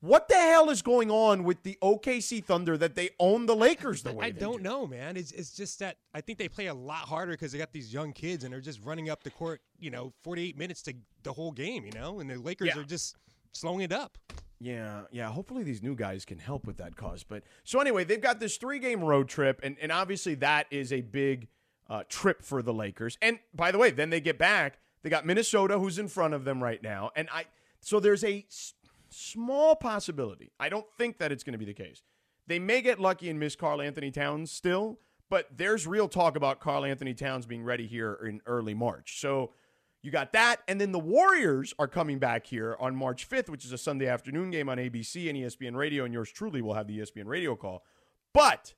[0.00, 4.02] What the hell is going on with the OKC Thunder that they own the Lakers
[4.02, 4.62] the way I they don't do?
[4.62, 5.16] know, man.
[5.16, 7.92] It's it's just that I think they play a lot harder because they got these
[7.92, 11.32] young kids and they're just running up the court, you know, 48 minutes to the
[11.32, 12.78] whole game, you know, and the Lakers Yeah.
[12.80, 13.16] are just
[13.52, 14.18] slowing it up.
[14.60, 15.30] Yeah, yeah.
[15.30, 17.24] Hopefully these new guys can help with that cause.
[17.24, 20.92] But so anyway, they've got this three game road trip, and, and obviously that is
[20.92, 21.48] a big
[21.88, 23.18] uh, trip for the Lakers.
[23.22, 24.78] And by the way, then they get back.
[25.02, 27.46] They got Minnesota, who's in front of them right now, and I.
[27.80, 28.74] So there's a s-
[29.18, 30.52] small possibility.
[30.58, 32.02] I don't think that it's going to be the case.
[32.46, 37.14] They may get lucky and miss Karl-Anthony Towns still, but there's real talk about Karl-Anthony
[37.14, 39.20] Towns being ready here in early March.
[39.20, 39.52] So
[40.02, 40.62] you got that.
[40.68, 44.06] And then the Warriors are coming back here on March 5th, which is a Sunday
[44.06, 46.04] afternoon game on ABC and ESPN Radio.
[46.04, 47.82] And yours truly will have the ESPN radio call.
[48.32, 48.74] But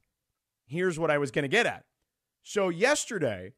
[0.67, 1.85] here's what I was going to get at.
[2.43, 3.53] So yesterday,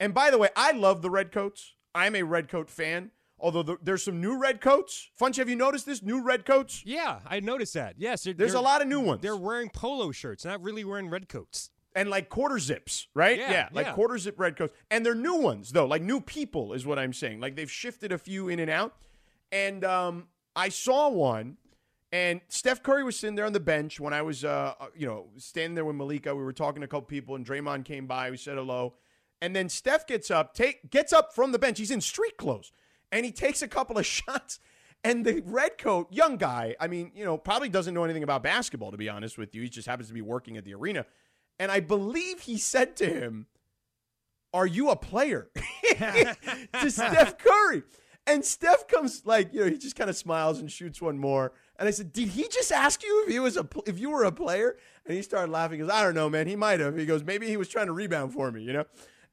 [0.00, 1.74] and by the way, I love the Redcoats.
[1.94, 3.10] I'm a Redcoat fan.
[3.44, 5.10] Although the, there's some new Redcoats.
[5.20, 6.02] Funch, have you noticed this?
[6.02, 6.82] New Redcoats?
[6.86, 7.96] Yeah, I noticed that.
[7.98, 9.20] Yes, There's a lot of new ones.
[9.20, 11.68] They're wearing polo shirts, not really wearing red coats.
[11.94, 13.38] and like quarter zips, right?
[13.38, 13.92] Yeah, yeah like yeah.
[13.92, 14.74] quarter zip red coats.
[14.90, 17.40] And they're new ones though, like new people is what I'm saying.
[17.40, 18.96] Like they've shifted a few in and out.
[19.52, 21.58] And um, I saw one,
[22.10, 25.06] and Steph Curry was sitting there on the bench when I was, uh, uh, you
[25.06, 26.34] know, standing there with Malika.
[26.34, 28.30] We were talking to a couple people, and Draymond came by.
[28.30, 28.94] We said hello,
[29.40, 31.78] and then Steph gets up, take gets up from the bench.
[31.78, 32.72] He's in street clothes,
[33.12, 34.60] and he takes a couple of shots.
[35.02, 38.42] And the red coat, young guy, I mean, you know, probably doesn't know anything about
[38.42, 39.60] basketball, to be honest with you.
[39.60, 41.04] He just happens to be working at the arena.
[41.58, 43.46] And I believe he said to him,
[44.54, 45.50] Are you a player?
[45.98, 46.36] to
[46.90, 47.82] Steph Curry.
[48.26, 51.52] And Steph comes like, you know, he just kind of smiles and shoots one more.
[51.78, 54.24] And I said, Did he just ask you if he was a if you were
[54.24, 54.78] a player?
[55.06, 55.78] And he started laughing.
[55.78, 56.46] He goes, I don't know, man.
[56.46, 56.96] He might have.
[56.96, 58.84] He goes, maybe he was trying to rebound for me, you know?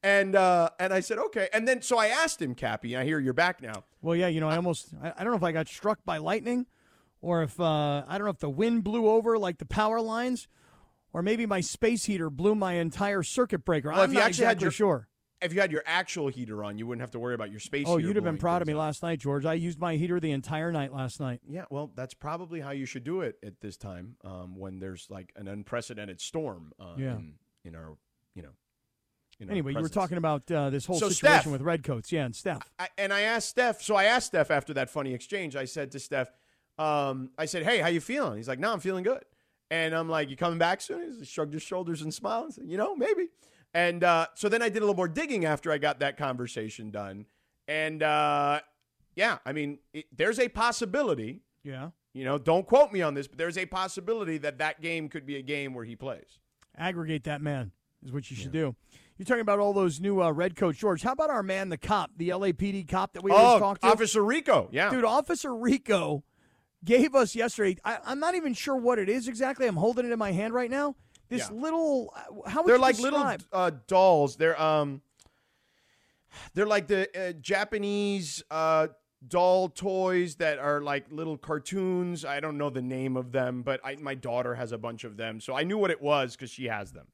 [0.04, 1.48] And uh, and I said, okay.
[1.54, 3.84] And then so I asked him, Cappy, I hear you're back now.
[4.02, 6.18] Well, yeah, you know, I almost, I, I don't know if I got struck by
[6.18, 6.66] lightning
[7.22, 10.48] or if, uh, I don't know if the wind blew over like the power lines
[11.14, 13.90] or maybe my space heater blew my entire circuit breaker.
[13.90, 15.08] Well, I'm if you not actually had your- sure.
[15.40, 17.86] If you had your actual heater on, you wouldn't have to worry about your space
[17.90, 18.80] Oh, you'd have been proud of me up.
[18.80, 19.44] last night, George.
[19.44, 21.42] I used my heater the entire night last night.
[21.50, 25.08] Yeah, well, that's probably how you should do it at this time um, when there's
[25.10, 27.16] like an unprecedented storm uh, Yeah.
[27.16, 27.34] in,
[27.66, 27.98] in our,
[28.36, 28.52] you know.
[29.42, 32.12] In our Anyway, you were talking about uh, this whole So, situation Steph- with Redcoats.
[32.12, 32.62] Yeah, and Steph.
[32.80, 33.82] I, and I asked Steph.
[33.82, 35.56] So I asked Steph after that funny exchange.
[35.56, 36.32] I said to Steph,
[36.78, 39.24] um, I said, "Hey, how you feeling?" He's like, "No, I'm feeling good."
[39.72, 42.46] And I'm like, "You coming back soon?" He shrugged his shoulders and smiled.
[42.46, 43.30] and said, "You know, maybe."
[43.74, 46.92] And uh, so then I did a little more digging after I got that conversation
[46.92, 47.26] done.
[47.68, 48.60] And uh,
[49.16, 51.42] yeah, I mean, it, there's a possibility.
[51.64, 51.90] Yeah.
[52.14, 55.26] You know, don't quote me on this, but there's a possibility that that game could
[55.26, 56.40] be a game where he plays.
[56.78, 57.72] Aggregate that man
[58.04, 58.76] is what you should do.
[59.22, 61.04] You're talking about all those new uh, Redcoats, George.
[61.04, 63.86] How about our man, the cop, the LAPD cop that we always oh, talk to?
[63.86, 64.68] Officer Rico.
[64.72, 64.90] Yeah.
[64.90, 66.24] Dude, Officer Rico
[66.84, 67.78] gave us yesterday.
[67.86, 69.68] I, I'm not even sure what it is exactly.
[69.68, 70.96] I'm holding it in my hand right now.
[71.30, 71.56] This Yeah.
[71.56, 73.42] little, uh, how would they're like describe?
[73.42, 74.38] little uh, dolls.
[74.38, 75.04] They're um,
[76.56, 78.88] they're like the uh, Japanese uh,
[79.28, 82.26] doll toys that are like little cartoons.
[82.26, 85.16] I don't know the name of them, but I, my daughter has a bunch of
[85.16, 87.06] them, so I knew what it was because she has them.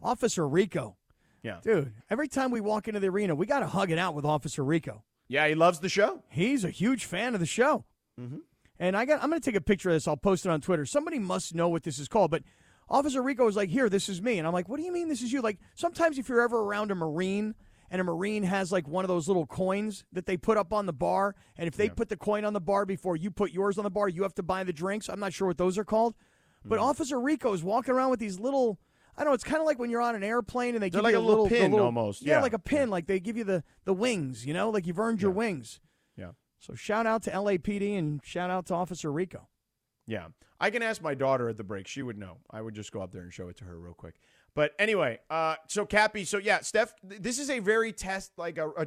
[0.00, 0.98] Officer Rico.
[1.42, 4.14] Yeah, Dude, every time we walk into the arena, we got to hug it out
[4.14, 5.02] with Officer Rico.
[5.28, 6.22] yeah, he loves the show.
[6.28, 7.84] He's a huge fan of the show.
[8.20, 8.38] Mm-hmm.
[8.78, 10.06] And I got I'm going to take a picture of this.
[10.08, 10.84] I'll post it on Twitter.
[10.86, 12.42] Somebody must know what this is called, but
[12.88, 15.08] Officer Rico was like, "Here, this is me." And I'm like, "What do you mean
[15.08, 17.54] this is you?" Like sometimes if you're ever around a marine
[17.90, 20.86] and a marine has like one of those little coins that they put up on
[20.86, 23.78] the bar, and if they put the coin on the bar before you put yours
[23.78, 25.08] on the bar, you have to buy the drinks.
[25.08, 26.14] I'm not sure what those are called.
[26.64, 26.84] But Mm-hmm.
[26.84, 28.78] Officer Rico is walking around with these little
[29.16, 29.32] I know.
[29.32, 31.18] It's kind of like when you're on an airplane and they They're give like you
[31.18, 32.40] a little pin almost, yeah.
[32.40, 32.90] like a pin.
[32.90, 34.46] Like they give you the the wings.
[34.46, 35.80] You know, like you've earned your wings.
[36.16, 36.32] Yeah.
[36.58, 39.48] So shout out to LAPD and shout out to Officer Rico.
[40.06, 40.28] Yeah.
[40.60, 41.88] I can ask my daughter at the break.
[41.88, 42.38] She would know.
[42.50, 44.14] I would just go up there and show it to her real quick.
[44.54, 48.58] But anyway, uh, so Cappy, so yeah, Steph, th- this is a very test, like
[48.58, 48.86] a, a,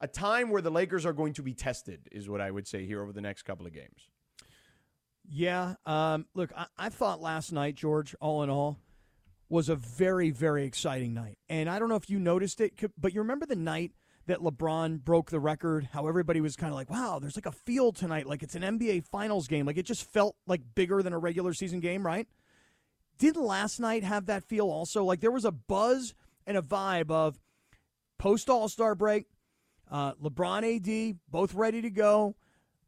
[0.00, 2.86] a time where the Lakers are going to be tested, is what I would say
[2.86, 4.08] here over the next couple of games.
[5.28, 5.74] Yeah.
[5.86, 8.78] Um, look, I, I thought last night, George, all in all,
[9.52, 11.36] was a very, very exciting night.
[11.50, 13.92] And I don't know if you noticed it, but you remember the night
[14.26, 17.52] that LeBron broke the record, how everybody was kind of like, wow, there's like a
[17.52, 19.66] feel tonight, like it's an NBA Finals game.
[19.66, 22.26] Like it just felt like bigger than a regular season game, right?
[23.18, 25.04] Didn't last night have that feel also?
[25.04, 26.14] Like there was a buzz
[26.46, 27.38] and a vibe of
[28.18, 29.26] post All Star break,
[29.90, 32.36] uh, LeBron AD, both ready to go,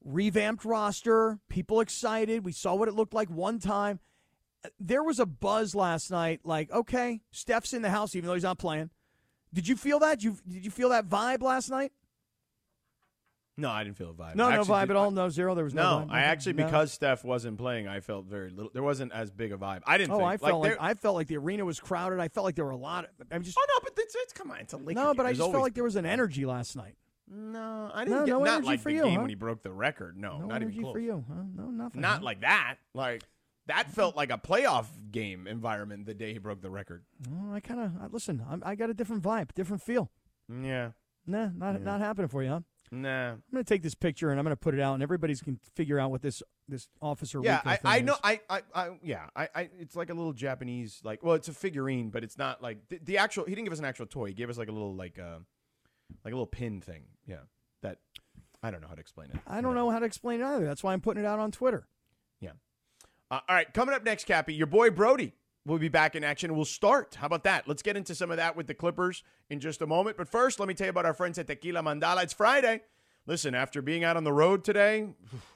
[0.02, 2.42] revamped roster, people excited.
[2.42, 4.00] We saw what it looked like one time.
[4.80, 8.42] There was a buzz last night, like, okay, Steph's in the house, even though he's
[8.42, 8.90] not playing.
[9.52, 10.22] Did you feel that?
[10.22, 11.92] You did you feel that vibe last night?
[13.56, 14.34] No, I didn't feel a vibe.
[14.34, 15.10] No, I no vibe did- at all.
[15.12, 15.54] No zero.
[15.54, 16.00] There was no.
[16.00, 16.64] No, vibe, I actually No.
[16.64, 18.70] because Steph wasn't playing, I felt very little.
[18.74, 19.82] There wasn't as big a vibe.
[19.86, 20.10] I didn't.
[20.12, 20.28] Oh, think.
[20.28, 22.18] I felt like, there- I felt like the arena was crowded.
[22.18, 23.04] I felt like there were a lot.
[23.04, 25.24] Of, I'm just oh no, but it's, it's come on, it's a Laker no, but
[25.26, 26.96] I just felt like there was an energy last night.
[27.28, 29.20] No, I didn't No, get no not energy like for the you, game huh?
[29.20, 30.16] when he broke the record.
[30.18, 30.92] No, No not even close.
[30.92, 31.42] for you, huh?
[31.54, 32.00] No, nothing.
[32.00, 32.24] Not huh?
[32.24, 32.76] like that.
[32.92, 33.22] Like
[33.66, 37.04] that felt like a playoff game environment the day he broke the record.
[37.30, 38.44] Oh, I kind of listen.
[38.48, 40.10] I'm, I got a different vibe, different feel.
[40.48, 40.90] Yeah.
[41.26, 42.60] Nah, not not happening for you, huh?
[42.90, 43.30] Nah.
[43.30, 45.98] I'm gonna take this picture and I'm gonna put it out, and everybody's can figure
[45.98, 47.40] out what this this officer.
[47.42, 48.04] Yeah, Rico I, thing I is.
[48.04, 48.16] know.
[48.22, 51.52] I, I, I, yeah, I, I, it's like a little Japanese, like, well, it's a
[51.52, 53.44] figurine, but it's not like the, the actual.
[53.44, 54.26] He didn't give us an actual toy.
[54.26, 55.38] He gave us like a little, like, uh,
[56.24, 57.04] like a little pin thing.
[57.26, 57.40] Yeah,
[57.82, 57.98] that
[58.62, 59.36] I don't know how to explain it.
[59.46, 60.64] I don't know how to explain it either.
[60.64, 61.86] That's why I'm putting it out on Twitter.
[63.34, 65.32] Uh, all right, coming up next, Cappy, your boy Brody.
[65.66, 66.54] we'll be back in action.
[66.54, 67.16] We'll start.
[67.16, 67.66] How about that?
[67.66, 70.16] Let's get into some of that with the Clippers in just a moment.
[70.16, 72.22] But first, let me tell you about our friends at Tequila Mandala.
[72.22, 72.82] It's Friday.
[73.26, 75.08] Listen, after being out on the road today,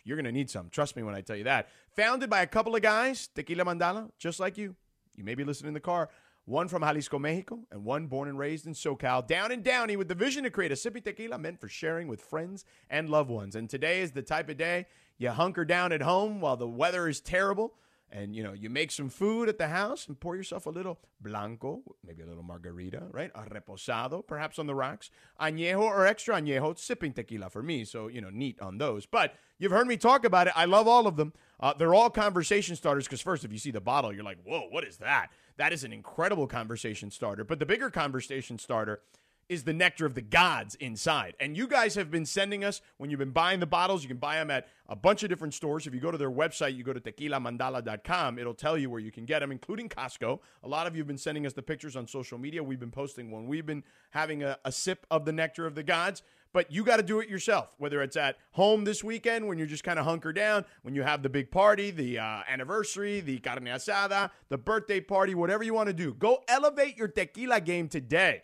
[0.04, 0.70] you're going to need some.
[0.70, 1.68] Trust me when I tell you that.
[1.94, 4.74] Founded by a couple of guys, Tequila Mandala, just like you.
[5.14, 6.08] You may be listening in the car.
[6.46, 10.08] One from Jalisco, Mexico, and one born and raised in SoCal, down and Downey, with
[10.08, 13.54] the vision to create a sippy tequila meant for sharing with friends and loved ones.
[13.54, 14.86] And today is the type of day
[15.18, 17.74] you hunker down at home while the weather is terrible
[18.10, 20.98] and you know you make some food at the house and pour yourself a little
[21.20, 23.30] blanco maybe a little margarita right?
[23.34, 25.10] A reposado perhaps on the rocks.
[25.40, 29.06] Añejo or extra añejo sipping tequila for me so you know neat on those.
[29.06, 30.52] But you've heard me talk about it.
[30.56, 31.32] I love all of them.
[31.60, 34.66] Uh, they're all conversation starters because first if you see the bottle you're like whoa
[34.70, 35.28] what is that?
[35.56, 37.44] That is an incredible conversation starter.
[37.44, 39.00] But the bigger conversation starter
[39.48, 41.34] is the nectar of the gods inside.
[41.40, 44.18] And you guys have been sending us, when you've been buying the bottles, you can
[44.18, 45.86] buy them at a bunch of different stores.
[45.86, 49.10] If you go to their website, you go to tequilamandala.com, it'll tell you where you
[49.10, 50.40] can get them, including Costco.
[50.62, 52.62] A lot of you have been sending us the pictures on social media.
[52.62, 53.46] We've been posting one.
[53.46, 56.22] we've been having a, a sip of the nectar of the gods.
[56.52, 59.66] But you got to do it yourself, whether it's at home this weekend when you're
[59.66, 63.38] just kind of hunker down, when you have the big party, the uh, anniversary, the
[63.38, 66.14] carne asada, the birthday party, whatever you want to do.
[66.14, 68.42] Go elevate your tequila game today.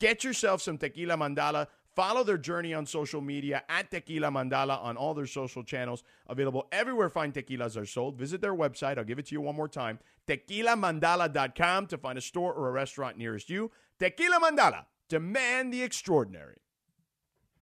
[0.00, 1.66] Get yourself some Tequila Mandala.
[1.94, 6.02] Follow their journey on social media at Tequila Mandala on all their social channels.
[6.26, 8.16] Available everywhere fine tequilas are sold.
[8.16, 8.96] Visit their website.
[8.96, 12.72] I'll give it to you one more time tequilamandala.com to find a store or a
[12.72, 13.70] restaurant nearest you.
[13.98, 14.86] Tequila Mandala.
[15.08, 16.58] Demand the extraordinary.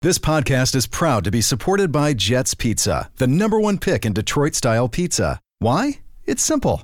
[0.01, 4.13] This podcast is proud to be supported by Jets Pizza, the number one pick in
[4.13, 5.41] Detroit style pizza.
[5.59, 5.99] Why?
[6.25, 6.83] It's simple.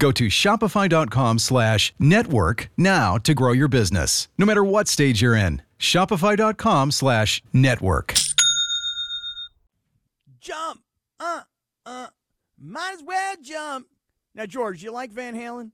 [0.00, 5.34] Go to shopify.com slash network now to grow your business, no matter what stage you're
[5.34, 5.62] in.
[5.78, 8.14] Shopify.com slash network.
[10.40, 10.80] Jump.
[11.18, 11.42] Uh,
[11.84, 12.06] uh.
[12.60, 13.86] Might as well jump.
[14.34, 15.72] Now, George, you like Van Halen?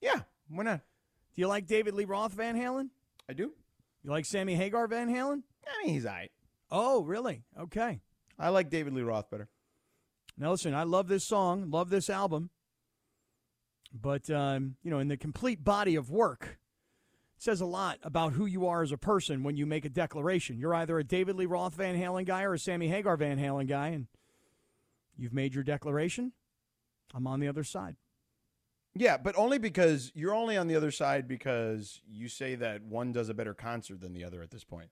[0.00, 0.80] Yeah, why not?
[1.34, 2.88] Do you like David Lee Roth Van Halen?
[3.28, 3.52] I do.
[4.02, 5.42] You like Sammy Hagar Van Halen?
[5.66, 6.30] I mean, he's all right.
[6.70, 7.42] Oh, really?
[7.58, 8.00] Okay.
[8.38, 9.48] I like David Lee Roth better.
[10.36, 12.50] Now, listen, I love this song, love this album.
[13.94, 16.58] But, um, you know, in the complete body of work,
[17.36, 19.88] it says a lot about who you are as a person when you make a
[19.88, 20.58] declaration.
[20.58, 23.68] You're either a David Lee Roth Van Halen guy or a Sammy Hagar Van Halen
[23.68, 24.08] guy, and
[25.16, 26.32] you've made your declaration.
[27.14, 27.94] I'm on the other side.
[28.96, 33.12] Yeah, but only because you're only on the other side because you say that one
[33.12, 34.90] does a better concert than the other at this point.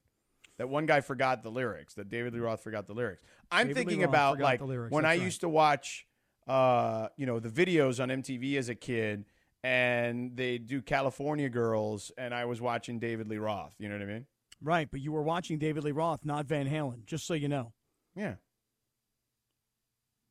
[0.58, 3.22] That one guy forgot the lyrics, that David Lee Roth forgot the lyrics.
[3.50, 5.20] I'm David thinking about like when I right.
[5.20, 6.06] used to watch
[6.46, 9.24] uh, you know, the videos on MTV as a kid
[9.64, 14.02] and they do California Girls and I was watching David Lee Roth, you know what
[14.02, 14.26] I mean?
[14.60, 17.72] Right, but you were watching David Lee Roth, not Van Halen, just so you know.
[18.14, 18.34] Yeah.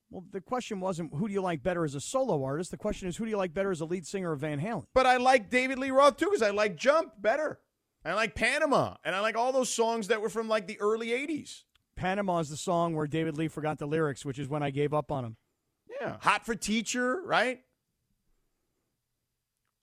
[0.09, 2.71] Well, the question wasn't who do you like better as a solo artist.
[2.71, 4.85] The question is who do you like better as a lead singer of Van Halen?
[4.93, 7.59] But I like David Lee Roth too because I like Jump better.
[8.03, 11.09] I like Panama and I like all those songs that were from like the early
[11.09, 11.63] 80s.
[11.95, 14.93] Panama is the song where David Lee forgot the lyrics, which is when I gave
[14.93, 15.37] up on him.
[16.01, 16.17] Yeah.
[16.21, 17.61] Hot for Teacher, right?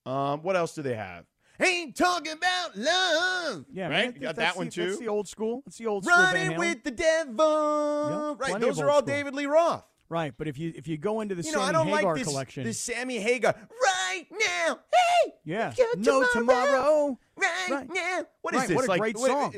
[0.04, 1.24] Um, what else do they have?
[1.60, 3.64] Ain't talking about love.
[3.72, 4.14] Yeah, right.
[4.14, 4.86] you got that one the- too.
[4.86, 5.62] That's the old school.
[5.66, 8.36] That's the old school Running with the devil.
[8.38, 8.60] Yeah, right.
[8.60, 9.06] Those are all school.
[9.06, 9.84] David Lee Roth.
[10.08, 12.02] Right, but if you if you go into the You know, I Sammy don't Hagar
[12.14, 13.54] like this, collection, this Sammy Hagar.
[13.54, 14.78] Right now.
[15.24, 15.32] Hey.
[15.44, 17.18] yeah, no tomorrow.
[17.36, 17.88] Right, Right.
[17.92, 18.22] now.
[18.40, 18.76] What is Right, this?
[18.76, 19.54] what a like, great song.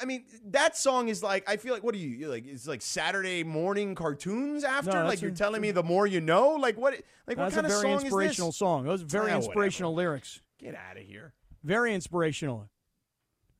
[0.00, 2.46] I mean, that song is like I feel like what are you you're like?
[2.46, 4.92] It's like Saturday morning cartoons after.
[4.92, 6.50] No, like you're a- telling me the more you know.
[6.50, 6.94] Like what?
[7.26, 8.58] Like what kind of song inspirational is this?
[8.58, 8.84] song.
[8.84, 9.38] Those are very whatever.
[9.44, 10.40] inspirational lyrics.
[10.58, 11.34] Get out of here.
[11.64, 12.68] Very inspirational.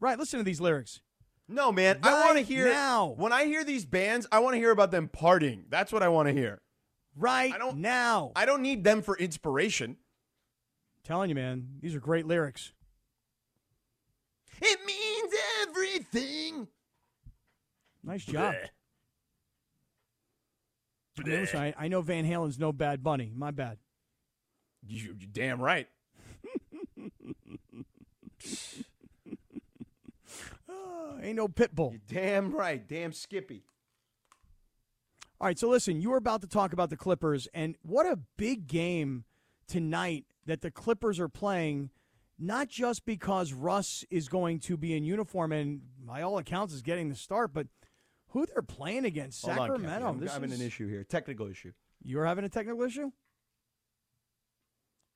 [0.01, 1.01] Right, listen to these lyrics.
[1.49, 1.99] No, man.
[2.03, 3.15] I want to hear now.
[3.17, 4.27] when I hear these bands.
[4.31, 5.65] I want to hear about them partying.
[5.71, 6.61] That's what I want to hear.
[7.17, 8.33] Right I don't- now.
[8.37, 9.97] I don't need them for inspiration.
[11.05, 12.73] Telling you, man, these are great lyrics.
[14.61, 16.69] It means everything.
[18.03, 18.55] Nice job.
[21.19, 23.33] I mean, listen, I, I know Van Halen's no bad bunny.
[23.35, 23.79] My bad.
[24.87, 25.89] You, you damn right.
[30.69, 31.97] Oh, ain't no pit bull.
[32.09, 32.87] Damn right.
[32.87, 33.65] Damn Skippy.
[35.41, 38.19] All right, so listen, you were about to talk about the Clippers, and what a
[38.37, 39.25] big game
[39.69, 41.91] tonight that the Clippers are playing,
[42.39, 46.83] not just because Russ is going to be in uniform and, by all accounts, is
[46.83, 47.67] getting the start, but
[48.29, 49.45] who they're playing against.
[49.45, 50.09] Hold on, Sacramento.
[50.09, 51.03] I'm This having is- an issue here.
[51.05, 51.73] Technical issue.
[52.03, 53.11] You're having a technical issue?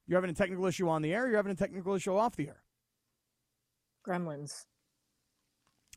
[0.06, 2.34] You're having a technical issue on the air, or you're having a technical issue off
[2.36, 2.62] the air?
[4.06, 4.64] Gremlins.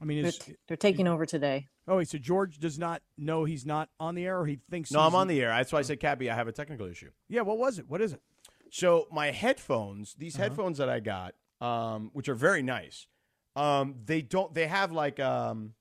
[0.01, 1.67] I mean, They're, t- they're taking over today.
[1.87, 4.91] oh, wait, so George does not know he's not on the air, or he thinks
[4.91, 5.49] No, he's I'm on the air.
[5.49, 7.09] That's why I said, Cappy, I have a technical issue.
[7.29, 7.89] Yeah, what was it?
[7.89, 8.21] What is it?
[8.71, 10.43] So my headphones, these Uh-huh.
[10.43, 13.07] headphones that I got, um, which are very nice,
[13.55, 14.53] um, they don't.
[14.53, 15.73] They have like, um,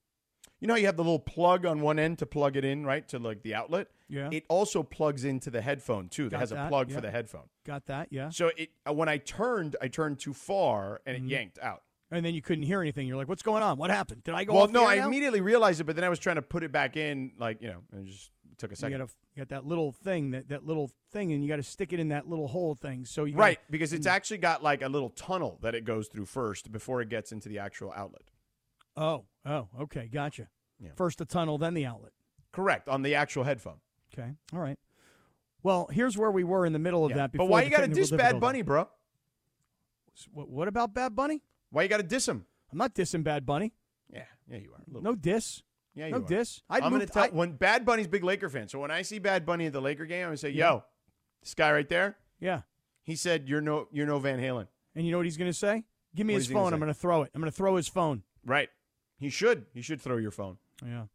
[0.60, 3.06] you know, you have the little plug on one end to plug it in, right,
[3.08, 3.88] to like the outlet.
[4.08, 4.28] Yeah.
[4.30, 6.24] It also plugs into the headphone too.
[6.24, 6.94] Got that has a plug yeah.
[6.96, 7.48] for the headphone.
[7.66, 8.08] Got that?
[8.10, 8.28] Yeah.
[8.30, 11.26] So it uh, when I turned, I turned too far and Mm-hmm.
[11.26, 11.82] it yanked out.
[12.10, 13.08] And then you couldn't hear anything.
[13.08, 13.76] You're like, what's going on?
[13.76, 14.22] What happened?
[14.22, 15.08] Did I go well, no, I now?
[15.08, 17.68] immediately realized it, but then I was trying to put it back in, like you
[17.68, 18.98] know, and just took a You second.
[18.98, 21.62] got, a, you got that little thing, that, that little thing, and you got to
[21.62, 23.04] stick it in that little hole thing.
[23.04, 24.10] So you gotta- Right, because it's mm.
[24.10, 27.48] actually got like a little tunnel that it goes through first before it gets into
[27.48, 28.30] the actual outlet.
[28.96, 30.48] Oh, oh, okay, gotcha.
[30.78, 30.90] Yeah.
[30.96, 32.12] First the tunnel, then the outlet.
[32.52, 33.80] Correct on the actual headphone.
[34.12, 34.78] Okay, all right.
[35.62, 37.16] Well, here's where we were in the middle of Yeah.
[37.16, 37.32] that.
[37.32, 38.38] But why you got to diss Bad.
[38.38, 38.88] Bunny, bro?
[40.32, 41.42] What, what about Bad Bunny?
[41.70, 42.46] Why you got to diss him?
[42.70, 43.72] I'm not dissing Bad Bunny.
[44.12, 45.00] Yeah, yeah, you are.
[45.02, 45.62] No diss.
[45.94, 46.22] Yeah, you no are.
[46.22, 46.60] diss.
[46.68, 48.68] I'd I'm gonna tell I- when Bad Bunny's big Laker fan.
[48.68, 50.84] So when I see Bad Bunny at the Laker game, I'm gonna say, "Yo,
[51.42, 52.62] this guy right there." Yeah.
[53.02, 54.66] He said, "You're no, you're no Van Halen."
[54.96, 55.84] And you know what he's going to say?
[56.14, 56.72] Give me What his is he gonna phone.
[56.74, 57.30] I'm going to throw it.
[57.34, 58.22] I'm going to throw his phone.
[58.46, 58.68] Right.
[59.18, 59.66] He should.
[59.74, 60.58] He should throw your phone.
[60.86, 61.06] Yeah.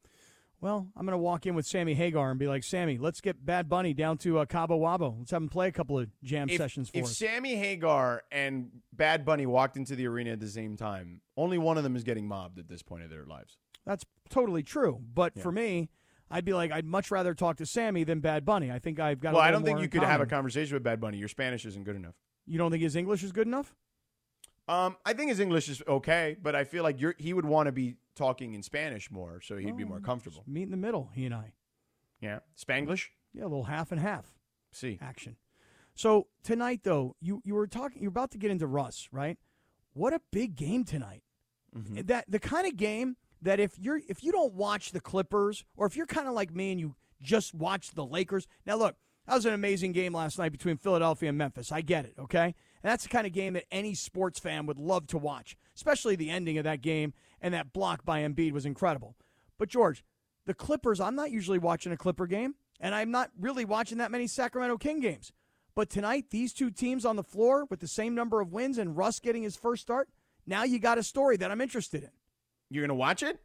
[0.61, 3.45] Well, I'm going to walk in with Sammy Hagar and be like, Sammy, let's get
[3.45, 5.17] Bad Bunny down to uh, Cabo Wabo.
[5.17, 7.11] Let's have him play a couple of jam If, sessions for if us.
[7.11, 11.57] If Sammy Hagar and Bad Bunny walked into the arena at the same time, only
[11.57, 13.57] one of them is getting mobbed at this point of their lives.
[13.89, 15.01] That's totally true.
[15.15, 15.41] But Yeah.
[15.41, 15.89] for me,
[16.29, 18.71] I'd be like, I'd much rather talk to Sammy than Bad Bunny.
[18.71, 19.33] I think I've got.
[19.33, 21.17] well, I don't think you could have a conversation with Bad Bunny.
[21.17, 22.13] Your Spanish isn't good enough.
[22.45, 23.75] You don't think his English is good enough?
[24.67, 27.65] Um, I think his English is okay, but I feel like you're, he would want
[27.65, 30.43] to be talking in Spanish more, so he'd be more comfortable.
[30.45, 31.53] Meet in the middle, he and I.
[32.21, 33.07] Yeah, Spanglish.
[33.33, 34.35] Yeah, a little half and half
[34.71, 35.37] See, action.
[35.95, 38.03] So tonight, though, you you were talking.
[38.03, 39.39] You're about to get into Russ, right?
[39.93, 41.23] What a big game tonight.
[41.75, 42.01] Mm-hmm.
[42.05, 45.87] That the kind of game that if you're if you don't watch the Clippers, or
[45.87, 48.47] if you're kind of like me and you just watch the Lakers.
[48.65, 48.95] Now, look,
[49.27, 51.71] that was an amazing game last night between Philadelphia and Memphis.
[51.71, 52.45] I get it, okay?
[52.45, 56.15] And that's the kind of game that any sports fan would love to watch, especially
[56.15, 59.15] the ending of that game and that block by Embiid was incredible.
[59.57, 60.03] But George,
[60.45, 64.11] the Clippers, I'm not usually watching a Clipper game, and I'm not really watching that
[64.11, 65.31] many Sacramento King games.
[65.75, 68.97] But tonight, these two teams on the floor with the same number of wins and
[68.97, 70.09] Russ getting his first start,
[70.45, 72.09] now you got a story that I'm interested in.
[72.69, 73.39] You're gonna watch it?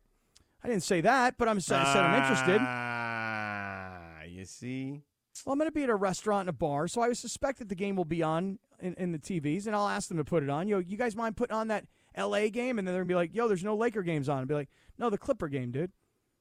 [0.63, 2.61] I didn't say that, but I'm I said I'm interested.
[2.61, 5.03] Ah, you see.
[5.45, 7.69] Well, I'm going to be at a restaurant and a bar, so I suspect that
[7.69, 10.43] the game will be on in, in the TVs, and I'll ask them to put
[10.43, 10.69] it on.
[10.69, 12.79] Yo, you guys mind putting on that LA game?
[12.79, 14.39] And then they're going to be like, yo, there's no Laker games on.
[14.39, 15.91] I'll be like, no, the Clipper game, dude.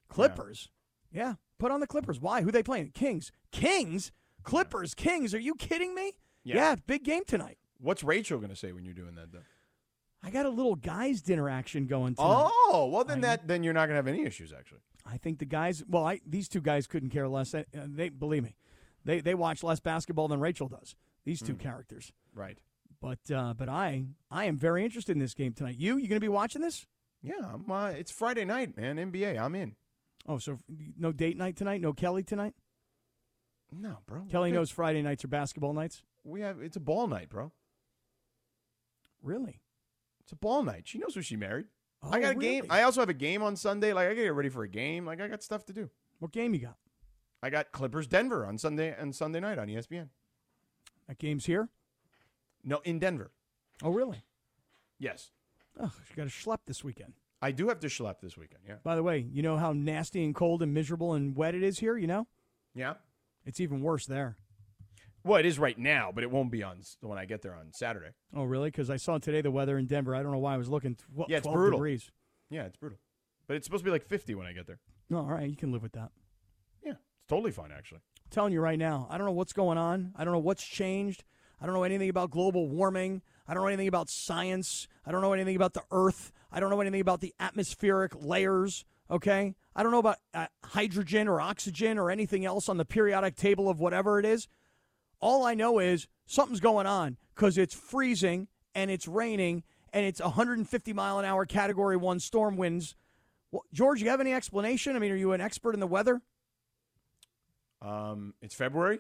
[0.10, 0.70] Clippers?
[1.12, 1.34] Yeah.
[1.58, 2.20] put on the Clippers.
[2.20, 2.44] Why?
[2.44, 2.92] Who they playing?
[2.92, 3.32] Kings.
[3.52, 4.12] Kings?
[4.44, 5.34] Clippers, Kings.
[5.34, 6.14] Are you kidding me?
[6.44, 6.56] Yeah.
[6.56, 7.58] yeah big game tonight.
[7.80, 9.40] What's Rachel gonna say when you're doing that though?
[10.24, 12.50] I got a little guys' dinner action going tonight.
[12.52, 14.80] Oh, well then that then you're not gonna have any issues actually.
[15.06, 15.84] I think the guys.
[15.88, 17.54] Well, I these two guys couldn't care less.
[17.74, 18.56] They believe me,
[19.04, 20.96] they they watch less basketball than Rachel does.
[21.26, 22.12] These two characters.
[22.34, 22.58] Right.
[23.02, 25.76] But uh, but I I am very interested in this game tonight.
[25.78, 26.86] You you going to be watching this?
[27.22, 28.98] Yeah, I'm, uh, it's Friday night, man.
[28.98, 29.76] NBA, I'm in.
[30.28, 30.58] Oh, so
[30.98, 31.82] no date night tonight?
[31.82, 32.54] No Kelly tonight?
[33.72, 34.24] No, bro.
[34.30, 36.02] Kelly knows Friday nights are basketball nights.
[36.24, 37.52] We have it's a ball night, bro.
[39.22, 39.62] Really?
[40.24, 40.84] It's a ball night.
[40.88, 41.66] She knows who she married.
[42.02, 42.66] Oh, I got a game.
[42.70, 43.94] I also have a game on Sunday.
[43.94, 45.06] Like I gotta get ready for a game.
[45.06, 45.90] Like I got stuff to do.
[46.20, 46.78] What game you got?
[47.42, 50.10] I got Clippers Denver on Sunday and Sunday night on ESPN.
[51.08, 51.70] That game's here.
[52.64, 53.32] No, in Denver.
[53.84, 54.24] Oh, really?
[54.98, 55.32] Yes.
[55.78, 57.14] Oh, you got to schlep this weekend.
[57.42, 58.62] I do have to schlep this weekend.
[58.66, 58.76] Yeah.
[58.84, 61.80] By the way, you know how nasty and cold and miserable and wet it is
[61.80, 61.98] here.
[61.98, 62.28] You know,
[62.74, 62.94] Yeah.
[63.46, 64.38] it's even worse there.
[65.24, 67.72] Well, it is right now, but it won't be on when I get there on
[67.72, 68.10] Saturday.
[68.36, 68.70] Oh, really?
[68.70, 70.14] Because I saw today the weather in Denver.
[70.16, 70.96] I don't know why I was looking.
[70.96, 71.80] Tw- Yeah, it's 12 brutal.
[71.80, 72.12] degrees.
[72.50, 73.00] Yeah, it's brutal.
[73.48, 74.80] But it's supposed to be like 50 when I get there.
[75.10, 76.12] No, all right, you can live with that.
[76.84, 78.02] Yeah, it's totally fine actually.
[78.32, 80.12] telling you right now, I don't know what's going on.
[80.18, 81.24] I don't know what's changed.
[81.62, 83.22] I don't know anything about global warming.
[83.48, 84.88] I don't know anything about science.
[85.06, 86.34] I don't know anything about the Earth.
[86.52, 88.84] I don't know anything about the atmospheric layers.
[89.10, 89.56] Okay.
[89.76, 93.70] I don't know about uh, hydrogen or oxygen or anything else on the periodic table
[93.70, 94.48] of whatever it is.
[95.24, 99.64] All I know is something's going on because it's freezing and it's raining
[99.94, 102.94] and it's 150 mile an hour category one storm winds.
[103.50, 104.98] Well, George, you have any explanation?
[104.98, 106.22] I mean, are you an expert in the weather?
[107.82, 109.00] Um, it's February.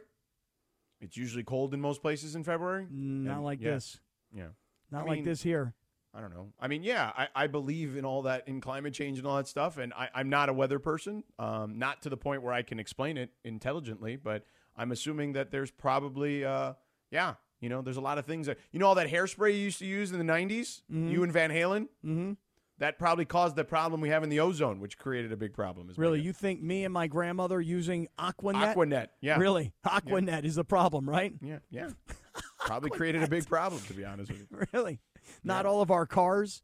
[1.02, 2.88] It's usually cold in most places in February.
[2.90, 4.00] Not And- like yeah, this.
[4.34, 4.48] Yeah.
[4.92, 5.74] Not I like mean, this here.
[6.14, 6.54] I don't know.
[6.58, 9.48] I mean, yeah, I, I believe in all that, in climate change and all that
[9.50, 9.78] stuff.
[9.78, 12.80] And I, I'm not a weather person, um, not to the point where I can
[12.80, 14.46] explain it intelligently, but
[14.76, 16.74] I'm assuming that there's probably, uh,
[17.12, 19.60] yeah, you know, there's a lot of things that, you know, all that hairspray you
[19.60, 21.12] used to use in the 90s, Mhm.
[21.12, 21.84] you and Van Halen?
[22.06, 22.34] Mm-hmm.
[22.80, 25.90] That probably caused the problem we have in the ozone, which created a big problem.
[25.96, 28.74] Really, you think me and my grandmother using Aquanet?
[28.74, 29.38] Aquanet, yeah.
[29.38, 31.34] Really, Aquanet is the problem, right?
[31.42, 31.92] Yeah, yeah.
[32.60, 34.58] Probably created a big problem, to be honest with you.
[34.74, 35.00] really,
[35.44, 36.64] not all of our cars.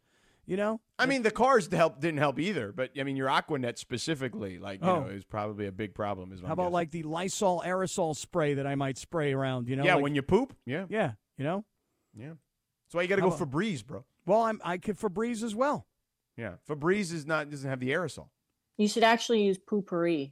[0.50, 3.78] You know, I mean, the cars help didn't help either, but I mean, your Aquanet
[3.78, 5.02] specifically, like you Oh.
[5.02, 6.32] know, is probably a big problem.
[6.34, 9.68] Is how about like the Lysol aerosol spray that I might spray around?
[9.70, 11.66] You know, yeah, like- when you poop, yeah, yeah, you know.
[12.16, 12.30] yeah.
[12.30, 14.06] That's why you got to go about- Febreze, bro.
[14.26, 15.86] Well, I'm I could Febreze as well.
[16.36, 18.30] Yeah, Febreze is not doesn't have the aerosol
[18.78, 20.32] You should actually use Poo-Pourri.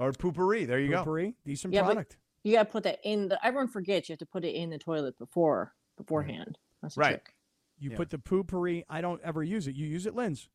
[0.00, 0.66] or Poo-Pourri.
[0.66, 1.04] There you go.
[1.04, 2.16] Poo-Pourri, decent Yeah, product.
[2.42, 3.46] you got to put that in the.
[3.46, 6.58] Everyone forgets you have to put it in the toilet before beforehand.
[6.82, 7.10] That's the Right.
[7.10, 7.34] trick.
[7.78, 7.96] You Yeah.
[7.96, 8.84] put the Poo-Pourri.
[8.88, 9.74] I don't ever use it.
[9.74, 10.48] You use it, Linz.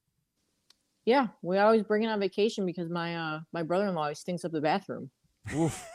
[1.05, 4.51] Yeah, we always bring it on vacation because my uh my brother-in-law always stinks up
[4.51, 5.09] the bathroom.
[5.55, 5.87] Oof.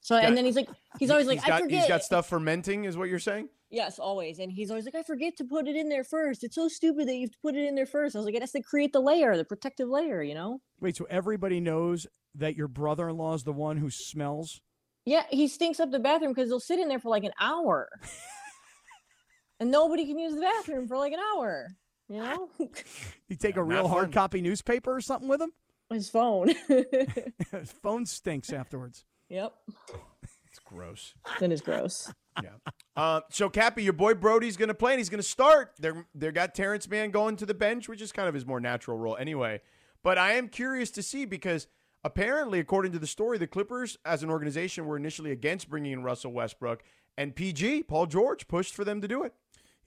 [0.00, 1.78] So Got- and then he's like, he's always like, he's got, I forget.
[1.80, 3.48] He's got stuff fermenting, is what you're saying?
[3.70, 4.38] Yes, always.
[4.38, 6.44] And he's always like, I forget to put it in there first.
[6.44, 8.14] It's so stupid that you have to put it in there first.
[8.14, 10.60] I was like, it has to create the layer, the protective layer, you know?
[10.78, 14.60] Wait, so everybody knows that your brother-in-law is the one who smells?
[15.06, 17.88] Yeah, he stinks up the bathroom because he'll sit in there for like an hour.
[19.60, 21.68] and nobody can use the bathroom for like an hour.
[22.08, 22.48] You know?
[23.28, 24.12] You take a real hard fun.
[24.12, 25.52] copy newspaper or something with him?
[25.90, 26.48] His phone.
[26.68, 29.04] His phone stinks afterwards.
[29.28, 29.54] yep.
[30.46, 31.14] It's gross.
[31.40, 32.12] Then it's gross.
[32.42, 32.50] Yeah.
[32.96, 35.72] Uh, so Cappy, your boy Brodie's going to play, and he's going to start.
[35.80, 38.60] They're they got Terance Mann going to the bench, which is kind of his more
[38.60, 39.60] natural role anyway.
[40.02, 41.66] But I am curious to see because
[42.04, 46.02] apparently, according to the story, the Clippers as an organization were initially against bringing in
[46.04, 46.82] Russell Westbrook,
[47.16, 49.34] and PG Paul George pushed for them to do it.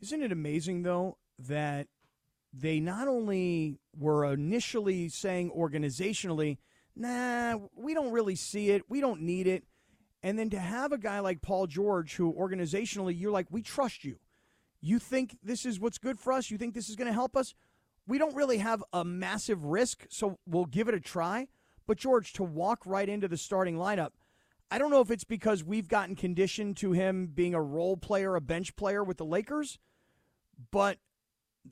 [0.01, 1.87] Isn't it amazing though that
[2.53, 6.57] they not only were initially saying organizationally,
[6.95, 9.63] nah, we don't really see it, we don't need it,
[10.23, 14.03] and then to have a guy like Paul George who organizationally you're like, we trust
[14.03, 14.17] you.
[14.81, 16.51] You think this is what's good for us?
[16.51, 17.53] You think this is going to help us?
[18.07, 21.47] We don't really have a massive risk, so we'll give it a try.
[21.85, 24.11] But George, to walk right into the starting lineup,
[24.69, 28.35] I don't know if it's because we've gotten conditioned to him being a role player,
[28.35, 29.79] a bench player with the Lakers,
[30.72, 30.97] but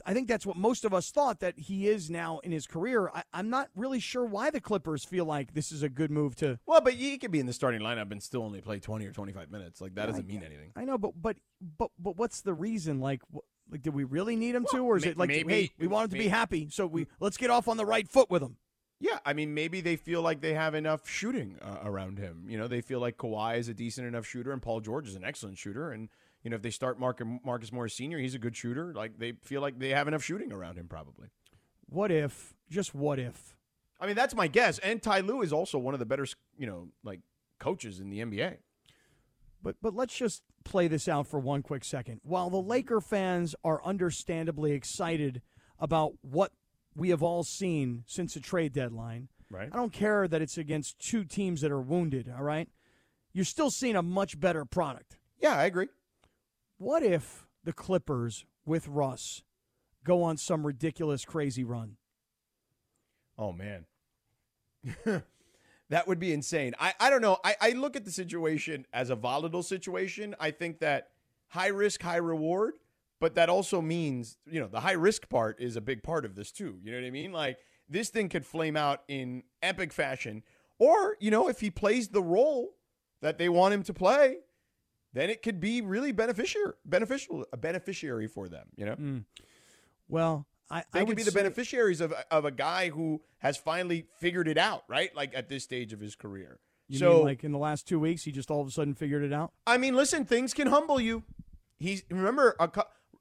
[0.06, 3.10] I think that's what most of us thought that he is now in his career.
[3.14, 6.36] I, I'm not really sure why the Clippers feel like this is a good move
[6.38, 6.60] to.
[6.66, 9.12] Well, but he could be in the starting lineup and still only play twenty or
[9.12, 9.80] twenty five minutes.
[9.82, 10.72] Like that doesn't mean anything.
[10.76, 11.38] I know, but but
[11.78, 13.00] but but what's the reason?
[13.00, 13.40] Like, wh-
[13.72, 15.88] like, did we really need him to, or is may- it like, maybe- hey, we
[15.88, 18.44] want him to be happy, so we let's get off on the right foot with
[18.44, 18.58] him.
[19.00, 22.46] Yeah, I mean, maybe they feel like they have enough shooting uh, around him.
[22.48, 25.16] You know, they feel like Kawhi is a decent enough shooter, and Paul George is
[25.16, 25.92] an excellent shooter.
[25.92, 26.08] And
[26.46, 28.93] you know, if they start Mark- Marcus Morris Senior, he's a good shooter.
[28.93, 31.28] Like they feel like they have enough shooting around him, probably.
[31.88, 32.54] What if?
[32.70, 33.58] Just what if?
[34.00, 34.78] I mean, that's my guess.
[34.80, 36.26] And Ty Lue is also one of the better,
[36.58, 37.20] you know, like
[37.60, 38.58] coaches in the NBA.
[39.62, 42.22] But but let's just play this out for one quick second.
[42.24, 45.41] While the Laker fans are understandably excited
[45.80, 46.52] about what
[46.96, 49.70] we have all seen since the trade deadline, Right.
[49.72, 52.68] I don't care that it's against two teams that are wounded, all right?
[53.34, 55.18] You're still seeing a much better product.
[55.39, 55.88] Yeah, I agree.
[56.78, 59.43] What if the Clippers with Russ
[60.03, 61.97] go on some ridiculous crazy run?
[63.38, 63.86] Oh man.
[65.89, 66.73] that would be insane.
[66.80, 67.38] I, I don't know.
[67.43, 70.36] I, I look at the situation as a volatile situation.
[70.39, 71.09] I think that
[71.47, 72.73] high risk, high reward,
[73.19, 76.36] but that also means, you know, the high risk part is a big part of
[76.36, 76.78] this too.
[76.84, 77.32] You know what I mean?
[77.32, 77.57] Like
[77.89, 80.43] this thing could flame out in epic fashion.
[80.78, 82.76] Or, you know, if he plays the role
[83.21, 84.39] that they want him to play,
[85.16, 88.95] then it could be really beneficial beneficial a beneficiary for them, you know?
[88.95, 89.24] Mm.
[90.09, 93.57] Well, I, They I could would be the beneficiaries of, of a guy who has
[93.57, 95.16] finally figured it out, right?
[95.16, 96.59] Like at this stage of his career.
[96.89, 98.93] You so, mean like in the last two weeks, he just all of a sudden
[98.93, 99.53] figured it out?
[99.66, 101.24] I mean, listen, things can humble you.
[101.80, 102.70] He's remember a,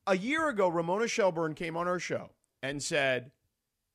[0.06, 2.30] a year ago, Ramona Shelburne came on our show
[2.62, 3.30] and said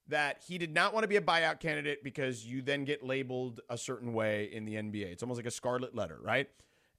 [0.07, 3.59] that he did not want to be a buyout candidate because you then get labeled
[3.69, 5.11] a certain way in the NBA.
[5.11, 6.49] It's almost like a scarlet letter, right?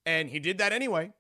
[0.07, 1.13] And he did that anyway.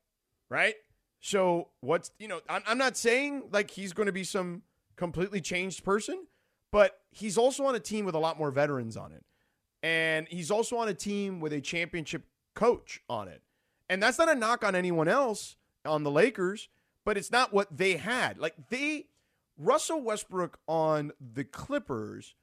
[0.51, 0.74] right?
[1.20, 4.62] So what's you know, I'm, I'm not saying like he's going to be some
[4.97, 6.26] completely changed person,
[6.72, 9.24] but he's also on a team with a lot more veterans on it,
[9.83, 12.24] and he's also on a team with a championship
[12.55, 13.43] coach on it,
[13.89, 15.57] and that's not a knock on anyone else
[15.87, 16.68] on the Lakers,
[17.05, 18.39] but it's not what they had.
[18.39, 19.07] Like they,
[19.59, 22.35] Russell Westbrook on the Clippers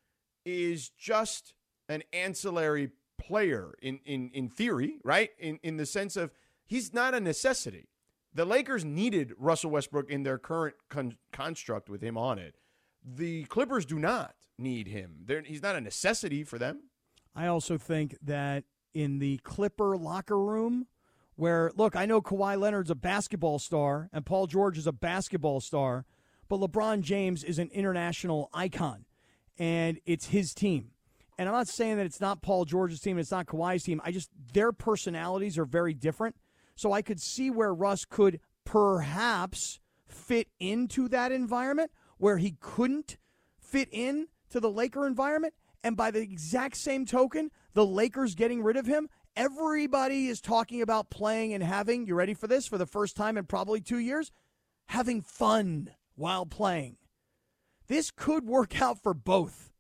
[0.46, 1.54] is just
[1.90, 2.92] an ancillary
[3.28, 5.32] player in in in theory, right?
[5.38, 6.32] In in the sense of
[6.66, 7.90] he's not a necessity.
[8.34, 12.56] The Lakers needed Russell Westbrook in their current con- construct with him on it.
[13.04, 15.24] The Clippers do not need him.
[15.26, 16.84] They're, he's not a necessity for them.
[17.36, 20.88] I also think that in the Clipper locker room,
[21.36, 25.60] where look, I know Kawhi Leonard's a basketball star and Paul George is a basketball
[25.60, 26.06] star,
[26.50, 29.06] but LeBron James is an international icon,
[29.58, 30.92] and it's his team.
[31.38, 34.02] And I'm not saying that it's not Paul George's team, it's not Kawhi's team.
[34.04, 36.36] I just their personalities are very different.
[36.76, 43.18] So I could see where Russ could perhaps fit into that environment where he couldn't
[43.60, 45.54] fit in to the Laker environment.
[45.84, 50.82] And by the exact same token, the Lakers getting rid of him, everybody is talking
[50.82, 54.00] about playing and having, you ready for this, for the first time in probably two
[54.00, 54.32] years,
[54.88, 56.98] having fun while playing.
[57.88, 59.72] This could work out for both.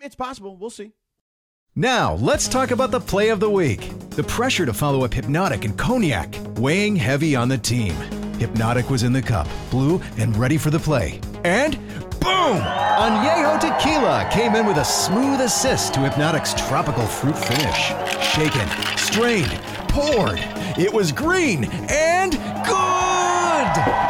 [0.00, 0.56] It's possible.
[0.56, 0.92] We'll see.
[1.76, 3.92] Now, let's talk about the play of the week.
[4.10, 7.94] The pressure to follow up Hypnotic and Cognac, weighing heavy on the team.
[8.38, 11.20] Hypnotic was in the cup, blue, and ready for the play.
[11.44, 11.76] And
[12.20, 12.58] boom!
[12.60, 17.92] Añejo Tequila came in with a smooth assist to Hypnotic's tropical fruit finish.
[18.34, 20.40] Shaken, strained, poured.
[20.76, 22.32] It was green and
[22.66, 24.09] good!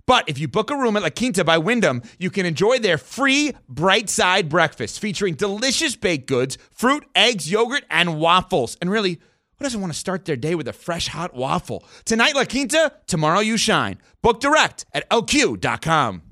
[0.05, 2.97] But if you book a room at La Quinta by Wyndham, you can enjoy their
[2.97, 8.77] free bright side breakfast featuring delicious baked goods, fruit, eggs, yogurt, and waffles.
[8.81, 9.19] And really,
[9.61, 11.85] who doesn't want to start their day with a fresh hot waffle?
[12.05, 13.99] Tonight, La Quinta, tomorrow, you shine.
[14.21, 16.23] Book direct at lq.com.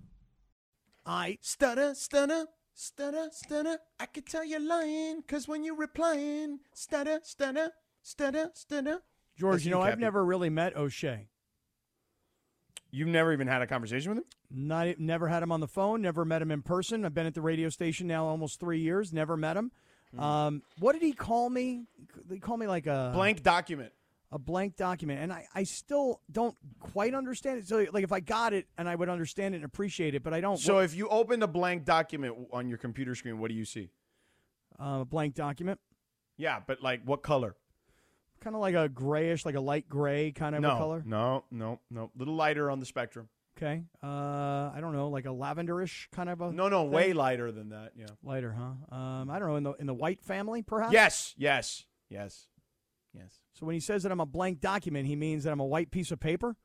[1.05, 3.77] I Stutter, stutter, stutter, stutter.
[3.99, 9.01] I could tell you're lying, cause when you're replying, stutter, stutter, stutter, stutter.
[9.37, 11.29] George, you know, I've never really met O'Shea.
[12.91, 14.25] You've never even had a conversation with him?
[14.49, 16.01] Not never had him on the phone.
[16.01, 17.05] Never met him in person.
[17.05, 19.13] I've been at the radio station now almost three years.
[19.13, 19.71] Never met him.
[20.15, 20.19] Hmm.
[20.19, 21.85] Um, what did he call me?
[22.27, 23.91] They call me like a Blank document.
[24.31, 27.67] a blank document, and I, I still don't quite understand it.
[27.67, 30.33] So like if I got it and I would understand it and appreciate it, but
[30.33, 30.57] I don't.
[30.57, 33.89] So if you open a blank document on your computer screen, what do you see?
[34.79, 35.79] uh, a blank document,
[36.37, 37.55] Yeah, but like what color?
[38.39, 41.03] Kind of like a grayish, like a light gray kind of no, a color.
[41.05, 42.11] no, no, no.
[42.17, 43.29] Little lighter on the spectrum.
[43.57, 43.83] Okay.
[44.01, 46.51] Uh, I don't know, like a lavenderish kind of a.
[46.51, 46.91] No, no, thing?
[46.91, 47.91] way lighter than that.
[47.95, 48.05] Yeah.
[48.23, 48.95] lighter, huh?
[48.95, 50.93] Um, I don't know in the in the white family, perhaps.
[50.93, 52.47] Yes, yes, yes,
[53.13, 53.39] yes.
[53.53, 55.91] So when he says that I'm a blank document, he means that I'm a white
[55.91, 56.55] piece of paper.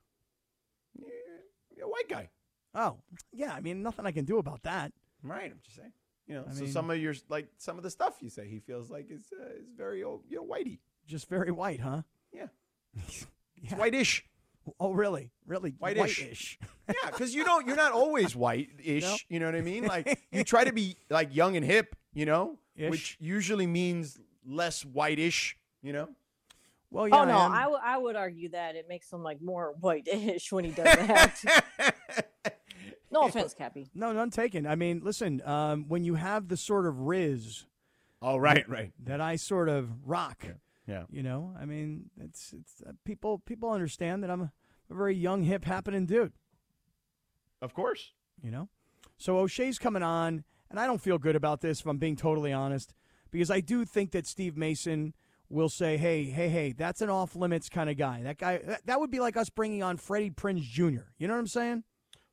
[1.77, 2.29] You're a white guy,
[2.75, 2.99] Oh,
[3.33, 3.53] yeah.
[3.53, 4.93] I mean, nothing I can do about that.
[5.23, 5.51] right?
[5.51, 5.93] I'm just saying.
[6.27, 8.47] You know, I so mean- some of your like some of the stuff you say,
[8.49, 10.79] he feels like is uh, is very old, you know, whitey.
[11.07, 12.03] Just very white, huh?
[12.33, 12.47] Yeah,
[12.97, 13.27] it's
[13.63, 13.77] Yeah.
[13.77, 14.25] whitish.
[14.81, 15.31] Oh, really?
[15.47, 15.75] Really?
[15.79, 16.21] Whitish.
[16.23, 16.59] Whitish.
[16.87, 19.03] Yeah, because you don't, you're not always white-ish.
[19.05, 19.17] No.
[19.31, 19.85] You know what I mean?
[19.87, 21.97] Like you try to be like young and hip.
[22.13, 22.91] You know, Ish.
[22.91, 25.57] which usually means less whitish.
[25.83, 26.09] You know.
[26.91, 27.23] Well, yeah.
[27.23, 27.53] oh no, I am.
[27.53, 30.85] I, w- I would argue that it makes him like more white-ish when he does
[30.85, 31.95] that.
[33.11, 33.89] no offense, Cappy.
[33.95, 34.67] no, none taken.
[34.67, 35.41] I mean, listen.
[35.47, 37.65] Um, when you have the sort of riz
[38.21, 38.93] oh, right, right.
[39.05, 40.53] that I sort of rock, Yeah.
[41.11, 44.53] You know, I mean, it's it's uh, people people understand that I'm a,
[44.91, 46.33] a very young, hip, happening dude.
[47.63, 48.13] Of course.
[48.43, 48.69] you know?
[49.17, 52.53] So O'Shea's coming on, and I don't feel good about this if I'm being totally
[52.53, 52.93] honest,
[53.31, 55.15] because I do think that Steve Mason
[55.49, 58.23] will say, hey, hey, hey, that's an off limits kind of guy.
[58.23, 61.07] That guy, that, that would be like us bringing on Freddie Prinze Jr.
[61.17, 61.85] You know what I'm saying?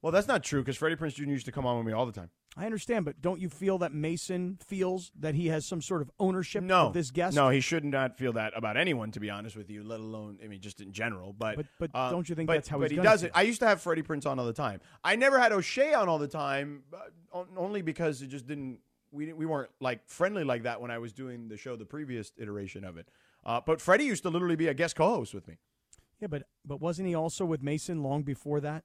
[0.02, 1.24] Well, that's not true because Freddie Prinze Jr.
[1.26, 2.30] used to come on with me all the time.
[2.58, 6.12] I understand, but don't you feel that Mason feels that he has some sort of
[6.20, 7.34] ownership No, of this guest?
[7.34, 9.84] No, he should not feel that about anyone, to be honest with you.
[9.86, 11.32] Let alone, I mean, just in general.
[11.32, 13.32] But But- but uh, don't you think but- that's how But he's he does it.
[13.34, 14.82] I used to have Freddie Prinze on all the time.
[15.02, 16.84] I never had O'Shea on all the time,
[17.34, 18.80] uh, only because it just didn't.
[19.14, 21.86] We didn't, we weren't like friendly like that when I was doing the show, the
[21.86, 23.10] previous iteration of it.
[23.46, 25.58] Uh, but Freddie used to literally be a guest co-host with me.
[26.20, 28.84] Yeah, but but wasn't he also with Mason long before that?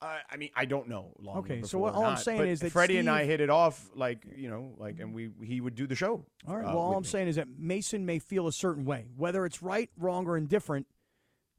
[0.00, 1.12] Uh, I mean, I don't know.
[1.18, 3.90] Long Okay, so what- all I'm saying is that Freddie and I hit it off,
[3.94, 6.24] like you know, like, and we he would do the show.
[6.46, 6.64] All right.
[6.64, 7.08] uh, well, all with I'm me.
[7.08, 10.86] saying is that Mason may feel a certain way, whether it's right, wrong, or indifferent.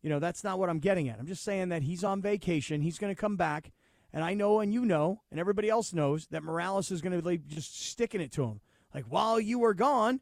[0.01, 1.19] You know, that's not what I'm getting at.
[1.19, 2.79] I'm just saying that he's on vacation.
[2.81, 3.73] He's going to come back,
[4.13, 7.21] and I know, and you know, and everybody else knows that Morales is going to
[7.21, 8.61] be just sticking it to him.
[8.95, 10.21] Like while you were gone,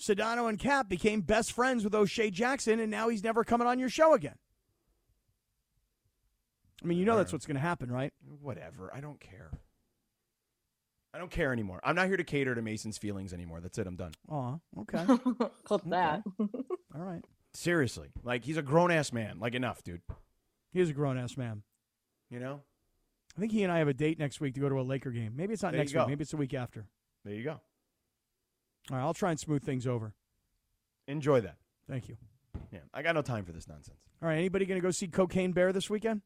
[0.00, 3.78] Sedano and Cap became best friends with O'Shea Jackson, and now he's never coming on
[3.78, 4.36] your show again.
[6.82, 8.12] I mean, you know that's what's going to happen, right?
[8.40, 8.92] Whatever.
[8.94, 9.50] I don't care.
[11.12, 11.80] I don't care anymore.
[11.82, 13.60] I'm not here to cater to Mason's feelings anymore.
[13.60, 13.86] That's it.
[13.86, 14.12] I'm done.
[14.30, 15.04] Oh, okay.
[15.64, 16.22] Clip that.
[16.38, 17.24] All right.
[17.54, 19.38] Seriously, like he's a grown ass man.
[19.40, 20.02] Like enough, dude.
[20.70, 21.62] He is a grown ass man.
[22.30, 22.60] You know.
[23.36, 25.10] I think he and I have a date next week to go to a Laker
[25.10, 25.32] game.
[25.34, 26.08] Maybe it's not There you next week.
[26.08, 26.86] Maybe it's the week after.
[27.24, 27.60] There you go.
[28.90, 30.12] All right, I'll try and smooth things over.
[31.06, 31.56] Enjoy that.
[31.88, 32.16] Thank you.
[32.72, 33.98] Yeah, I got no time for this nonsense.
[34.20, 36.22] All right, anybody going to go see Cocaine Bear this weekend?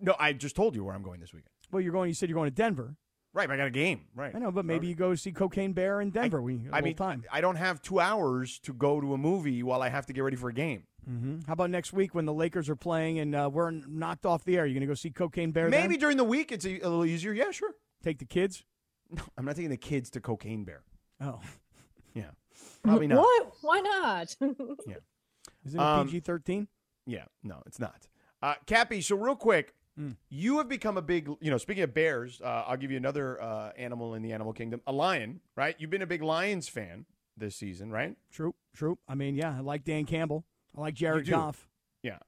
[0.00, 1.50] No, I just told you where I'm going this weekend.
[1.70, 2.08] Well, you're going.
[2.08, 2.96] You said you're going to Denver.
[3.34, 4.06] Right, but I got a game.
[4.14, 4.34] Right.
[4.34, 6.40] I know, but maybe you go see Cocaine Bear in Denver.
[6.42, 7.24] we I mean, time.
[7.30, 10.22] I don't have two hours to go to a movie while I have to get
[10.22, 10.84] ready for a game.
[11.04, 14.44] hmm How about next week when the Lakers are playing and uh, we're knocked off
[14.44, 14.64] the air?
[14.66, 15.68] You're going to go see Cocaine Bear?
[15.68, 16.00] Maybe then?
[16.00, 17.32] during the week it's a, a little easier.
[17.32, 17.72] Yeah, sure.
[18.02, 18.64] take the kids.
[19.10, 20.82] No, I'm not taking the kids to Cocaine Bear.
[21.20, 21.40] Oh,
[22.14, 22.30] Yeah,
[22.82, 23.18] probably not.
[23.18, 23.52] What?
[23.60, 24.36] Why not?
[24.86, 24.96] Yeah.
[25.66, 26.68] isn't it Um, PG thirteen?
[27.06, 28.08] Yeah, no, it's not.
[28.42, 30.12] Uh, Cappy, so real quick, Hmm.
[30.28, 33.40] you have become a big, you know, speaking of bears, uh, I'll give you another
[33.42, 35.74] uh, animal in the animal kingdom, a lion, right?
[35.78, 37.04] You've been a big Lions fan
[37.36, 38.16] this season, right?
[38.30, 38.96] True, true.
[39.08, 40.44] I mean, yeah, I like Dan Campbell.
[40.76, 41.26] I like Jared.
[41.26, 41.66] Goff.
[42.04, 42.18] Yeah.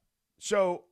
[0.40, 0.82] So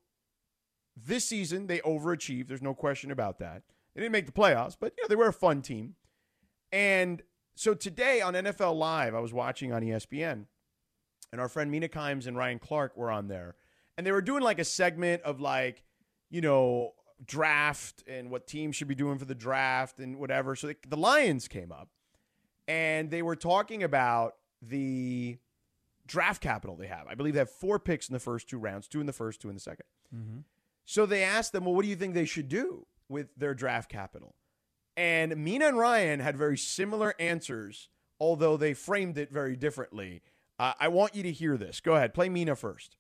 [0.97, 2.47] this season they overachieved.
[2.47, 3.63] There's no question about that.
[3.95, 5.97] They didn't make the playoffs, but you know they were a fun team.
[6.71, 7.23] And
[7.57, 10.45] so today on NFL Live, I was watching on ESPN,
[11.33, 13.57] and our friend Mina Kimes and Ryan Clark were on there,
[13.99, 15.83] and they were doing like a segment of like,
[16.31, 16.93] you know,
[17.27, 20.55] draft and what teams should be doing for the draft and whatever.
[20.55, 21.89] So the, the Lions came up,
[22.69, 25.39] and they were talking about the
[26.07, 27.07] draft capital they have.
[27.09, 29.41] I believe they have four picks in the first two rounds, two in the first,
[29.41, 29.81] two in the 2nd
[30.85, 33.91] So they asked them, well, what do you think they should do with their draft
[33.91, 34.37] capital?
[34.97, 37.89] And Mina and Ryan had very similar answers,
[38.21, 40.23] although they framed it very differently.
[40.59, 41.81] Uh, I want you to hear this.
[41.81, 42.97] Go ahead, play Mina first.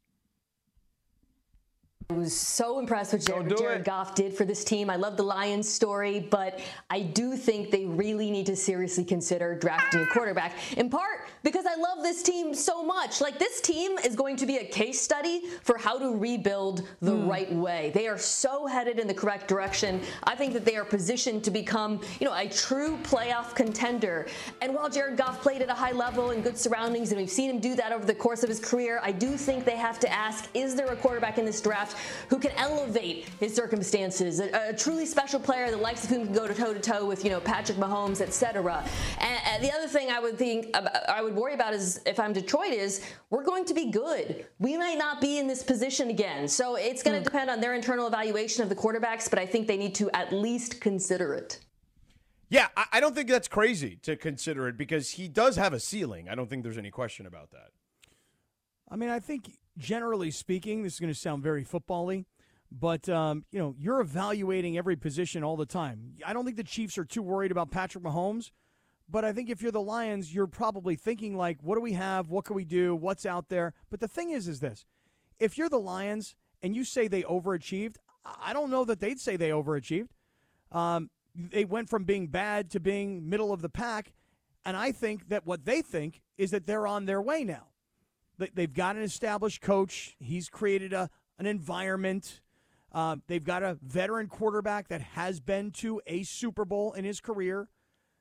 [2.10, 4.88] I was so impressed with Jared, what Jared Goff did for this team.
[4.88, 9.54] I love the Lions story, but I do think they really need to seriously consider
[9.54, 13.20] drafting a quarterback, in part because I love this team so much.
[13.20, 17.14] Like, this team is going to be a case study for how to rebuild the
[17.14, 17.92] right way.
[17.94, 20.00] They are so headed in the correct direction.
[20.24, 24.26] I think that they are positioned to become, you know, a true playoff contender.
[24.62, 27.50] And while Jared Goff played at a high level in good surroundings, and we've seen
[27.50, 30.10] him do that over the course of his career, I do think they have to
[30.10, 31.97] ask, is there a quarterback in this draft
[32.28, 36.34] who can elevate his circumstances, a, a truly special player, the likes of whom can
[36.34, 38.84] go toe to toe with, you know, Patrick Mahomes, etc.
[39.18, 40.74] And, and the other thing I would think
[41.08, 44.46] I would worry about is if I'm Detroit is we're going to be good.
[44.58, 47.24] We might not be in this position again, so it's going to hmm.
[47.24, 49.28] depend on their internal evaluation of the quarterbacks.
[49.28, 51.60] But I think they need to at least consider it.
[52.50, 55.80] Yeah, I, I don't think that's crazy to consider it because he does have a
[55.80, 56.28] ceiling.
[56.28, 57.70] I don't think there's any question about that.
[58.90, 62.24] I mean, I think generally speaking, this is going to sound very football-y,
[62.70, 66.14] but um, you know, you're evaluating every position all the time.
[66.26, 68.50] I don't think the Chiefs are too worried about Patrick Mahomes,
[69.08, 72.28] but I think if you're the Lions, you're probably thinking like, what do we have?
[72.28, 72.94] What can we do?
[72.94, 73.72] What's out there?
[73.88, 74.84] But the thing is, is this:
[75.38, 79.36] if you're the Lions and you say they overachieved, I don't know that they'd say
[79.36, 80.08] they overachieved.
[80.72, 84.12] Um, they went from being bad to being middle of the pack,
[84.64, 87.68] and I think that what they think is that they're on their way now.
[88.38, 90.16] They- They've got an established coach.
[90.18, 92.40] He's created a an environment.
[92.90, 97.20] Uh, they've got a veteran quarterback that has been to a Super Bowl in his
[97.20, 97.68] career.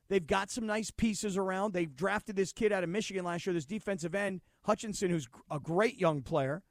[0.08, 1.72] They've got some nice pieces around.
[1.72, 5.58] They've drafted this kid out of Michigan last year, this defensive end Hutchinson, who's a
[5.58, 6.62] great young player.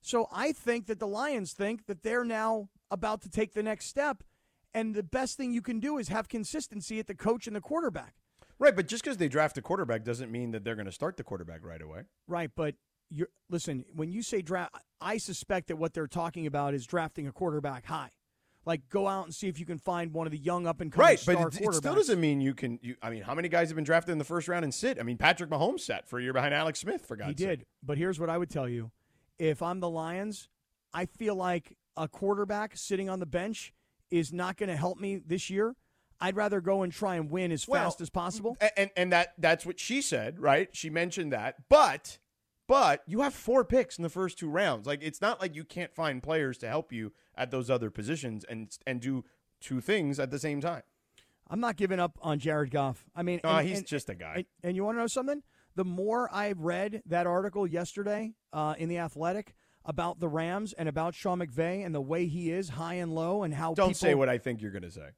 [0.00, 3.86] So I think that the Lions think that they're now about to take the next
[3.86, 4.22] step,
[4.72, 7.60] and the best thing you can do is have consistency at the coach and the
[7.60, 8.14] quarterback.
[8.62, 11.16] Right, but just because they draft a quarterback doesn't mean that they're going to start
[11.16, 12.02] the quarterback right away.
[12.28, 12.76] Right, but
[13.10, 17.26] you're listen, when you say draft I suspect that what they're talking about is drafting
[17.26, 18.10] a quarterback high.
[18.64, 20.92] Like go out and see if you can find one of the young up and
[20.92, 22.78] coming Right, star but it, it still doesn't mean you can.
[22.80, 25.00] You, I mean, how many guys have been drafted in the first round and sit?
[25.00, 27.04] I mean, Patrick Mahomes sat for a year behind Alex Smith.
[27.04, 27.58] For God's sake, he sake.
[27.58, 27.66] did.
[27.82, 28.92] But here's what I would tell you.
[29.40, 30.48] If I'm the Lions,
[30.94, 33.72] I feel like a quarterback sitting on the bench
[34.12, 35.74] is not going to help me this year.
[36.22, 38.56] I'd rather go and try and win as Well, fast as possible.
[38.76, 40.68] And and that that's what she said, right?
[40.72, 42.18] She mentioned that, but
[42.68, 44.86] but you have four picks in the first two rounds.
[44.86, 48.44] Like it's not like you can't find players to help you at those other positions
[48.48, 49.24] and and do
[49.60, 50.82] two things at the same time.
[51.50, 53.04] I'm not giving up on Jared Goff.
[53.14, 54.34] I mean, Uh, and- he's and- just a guy.
[54.36, 55.42] And, and you want to know something?
[55.74, 59.54] The more I read that article yesterday uh, in the Athletic
[59.84, 63.42] about the Rams and about Sean McVay and the way he is high and low
[63.42, 65.08] and how Don't people, say what I think you're going to say.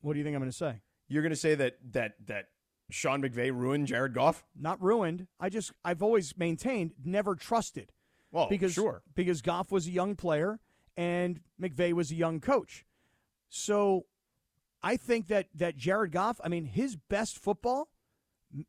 [0.00, 0.80] What do you think I'm going to say?
[1.08, 2.46] You're going to say that that that
[2.90, 4.44] Sean McVay ruined Jared Goff?
[4.58, 5.26] Not ruined.
[5.40, 7.92] I just I've always maintained never trusted.
[8.30, 9.02] Well, because sure.
[9.14, 10.60] because Goff was a young player
[10.96, 12.84] and McVay was a young coach.
[13.48, 14.06] So
[14.82, 17.88] I think that that Jared Goff, I mean, his best football,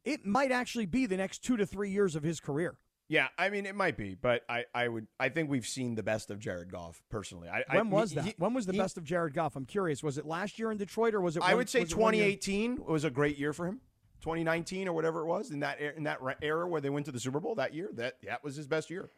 [0.03, 2.77] it might actually be the next two to three years of his career.
[3.09, 6.03] Yeah, I mean it might be, but I, I would I think we've seen the
[6.03, 7.47] best of Jared Goff personally.
[7.47, 8.25] I, When I, was that?
[8.25, 9.55] he- when was the he- best of Jared Goff?
[9.55, 10.03] I'm curious.
[10.03, 11.43] Was it last year in Detroit or was it?
[11.43, 13.79] I one- would say was it 2018 was a great year for him.
[14.21, 17.19] 2019 or whatever it was in that in that era where they went to the
[17.19, 17.89] Super Bowl that year.
[17.93, 19.09] That that was his best year.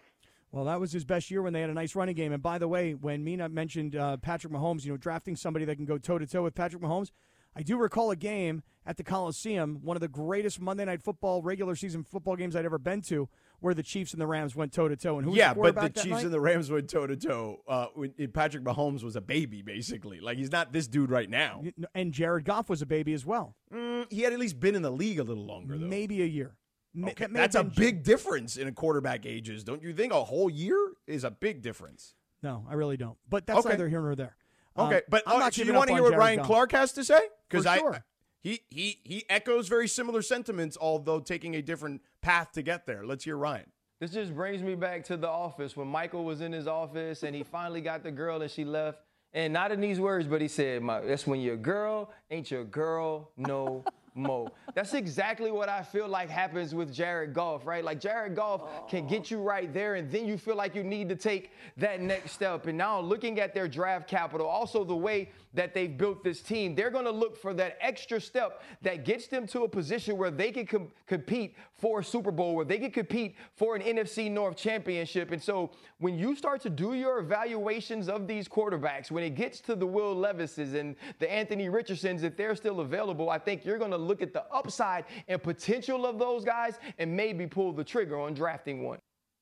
[0.52, 2.32] Well, that was his best year when they had a nice running game.
[2.34, 5.76] And by the way, when Mina mentioned uh, Patrick Mahomes, you know, drafting somebody that
[5.76, 7.12] can go toe to toe with Patrick Mahomes,
[7.56, 11.44] I do recall a game at the Coliseum, one of the greatest Monday Night Football
[11.44, 13.30] regular season football games I'd ever been to,
[13.62, 15.18] where the Chiefs and the Rams went toe to toe.
[15.18, 16.24] And who yeah, the but the Chiefs night?
[16.26, 17.62] and the Rams went toe to toe.
[17.68, 17.88] Uh,
[18.34, 20.20] Patrick Mahomes was a baby, basically.
[20.20, 21.64] Like he's not this dude right now.
[21.94, 23.56] and Jared Goff was a baby as well.
[23.74, 25.86] Mm, he had at least been in the league a little longer, though.
[25.88, 26.56] Maybe a year.
[27.00, 30.12] Okay, that That's a big difference in a quarterback ages, don't you think?
[30.12, 32.16] A whole year is a big difference.
[32.42, 33.18] No, I really don't.
[33.30, 33.70] But that's Okay.
[33.70, 34.36] neither here nor there.
[34.76, 36.48] Um, Okay, but I'm uh, not so you want to hear what Jared Ryan Goff.
[36.48, 37.20] Clark has to say?
[37.48, 38.04] Because I sure.
[38.42, 43.06] He he he echoes very similar sentiments, although taking a different path to get there.
[43.06, 43.66] Let's hear Ryan.
[44.00, 47.36] This just brings me back to the office when Michael was in his office and
[47.36, 49.00] he finally got the girl and she left.
[49.34, 52.64] And not in these words, but he said, "My- That's when your girl ain't your
[52.64, 53.84] girl no
[54.16, 54.50] more.
[54.74, 57.84] That's exactly what I feel like happens with Jared Goff, right?
[57.84, 61.10] Like Jared Goff can get you right there, and then you feel like you need
[61.10, 62.66] to take that next step.
[62.66, 66.76] And now looking at their draft capital, also the way that they've built this team,
[66.76, 70.32] they're going to look for that extra step that gets them to a position where
[70.32, 74.30] they can com- compete for a Super Bowl, where they can compete for an NFC
[74.30, 75.32] North championship.
[75.32, 79.60] And so when you start to do your evaluations of these quarterbacks, when it gets
[79.62, 83.80] to the Will Levises and the Anthony Richardsons, if they're still available, I think you're
[83.80, 87.84] going to look at the upside and potential of those guys and maybe pull the
[87.84, 89.00] trigger on drafting one.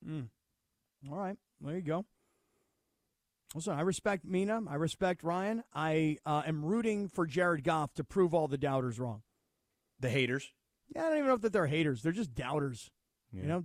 [0.08, 0.28] Mm.
[1.12, 2.06] All right, there you go.
[3.58, 4.62] Listen, I respect Mina.
[4.70, 5.64] I respect Ryan.
[5.74, 9.24] I uh, am rooting for Jared Goff to prove all the doubters wrong.
[10.00, 10.52] The haters.
[10.94, 12.04] Yeah, I don't even know if they're haters.
[12.04, 12.92] They're just doubters.
[13.34, 13.64] You know,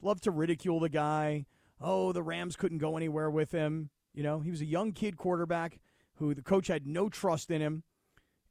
[0.00, 1.46] love to ridicule the guy.
[1.80, 3.90] Oh, the Rams couldn't go anywhere with him.
[4.12, 5.80] You know, he was a young kid quarterback
[6.18, 7.82] who the coach had no trust in him,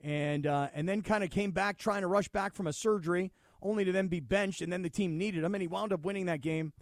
[0.02, 3.32] and uh, and then kind of came back trying to rush back from a surgery,
[3.62, 6.04] only to then be benched, and then the team needed him, and he wound up
[6.04, 6.74] winning that game.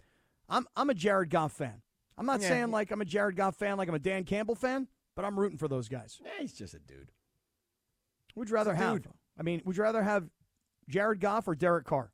[0.48, 1.82] I'm I'm a Jared Goff fan.
[2.18, 2.48] I'm not Yeah.
[2.48, 4.86] saying like I'm a Jared Goff fan, like I'm a Dan Campbell fan,
[5.16, 6.20] but I'm rooting for those guys.
[6.24, 7.10] Yeah, he's just a dude.
[8.34, 9.02] Would you rather have?
[9.02, 9.12] dude.
[9.38, 10.28] I mean, would you rather have
[10.88, 12.12] Jared Goff or Derek Carr?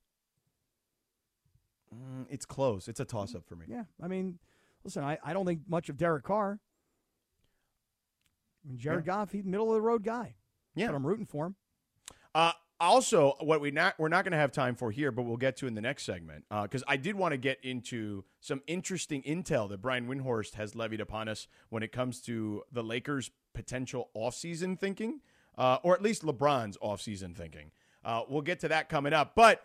[1.95, 2.89] Mm, it's close.
[2.89, 3.67] It's a toss up for me.
[3.69, 4.39] Yeah, I mean,
[4.85, 6.61] listen, I, I don't think much of Derek Carr.
[8.65, 10.35] I mean, Jared Goff, he's middle of the road guy.
[10.75, 10.89] Yeah.
[10.89, 11.57] but I'm rooting for him.
[12.35, 15.37] Uh, also, what we not we're not going to have time for here, but we'll
[15.37, 19.23] get to in the next segment because I did want to get into some interesting
[19.23, 24.11] intel that Brian Windhorst has levied upon us when it comes to the Lakers' potential
[24.17, 25.21] offseason thinking,
[25.57, 27.73] uh, or at least LeBron's offseason thinking.
[28.05, 29.63] Uh, we'll get to that coming up, but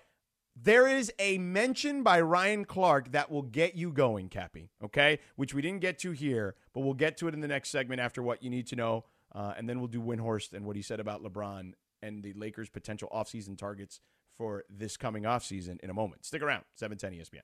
[0.55, 4.70] there is a mention by Ryan Clark that will get you going, Cappy.
[4.84, 7.70] Okay, which we didn't get to here, but we'll get to it in the next
[7.70, 10.76] segment after what you need to know, uh, and then we'll do Windhorst and what
[10.76, 11.74] he said about LeBron
[12.04, 13.99] and the Lakers' potential offseason targets
[14.36, 16.26] for this coming offseason in a moment.
[16.26, 17.43] Stick around, 710 ESPN.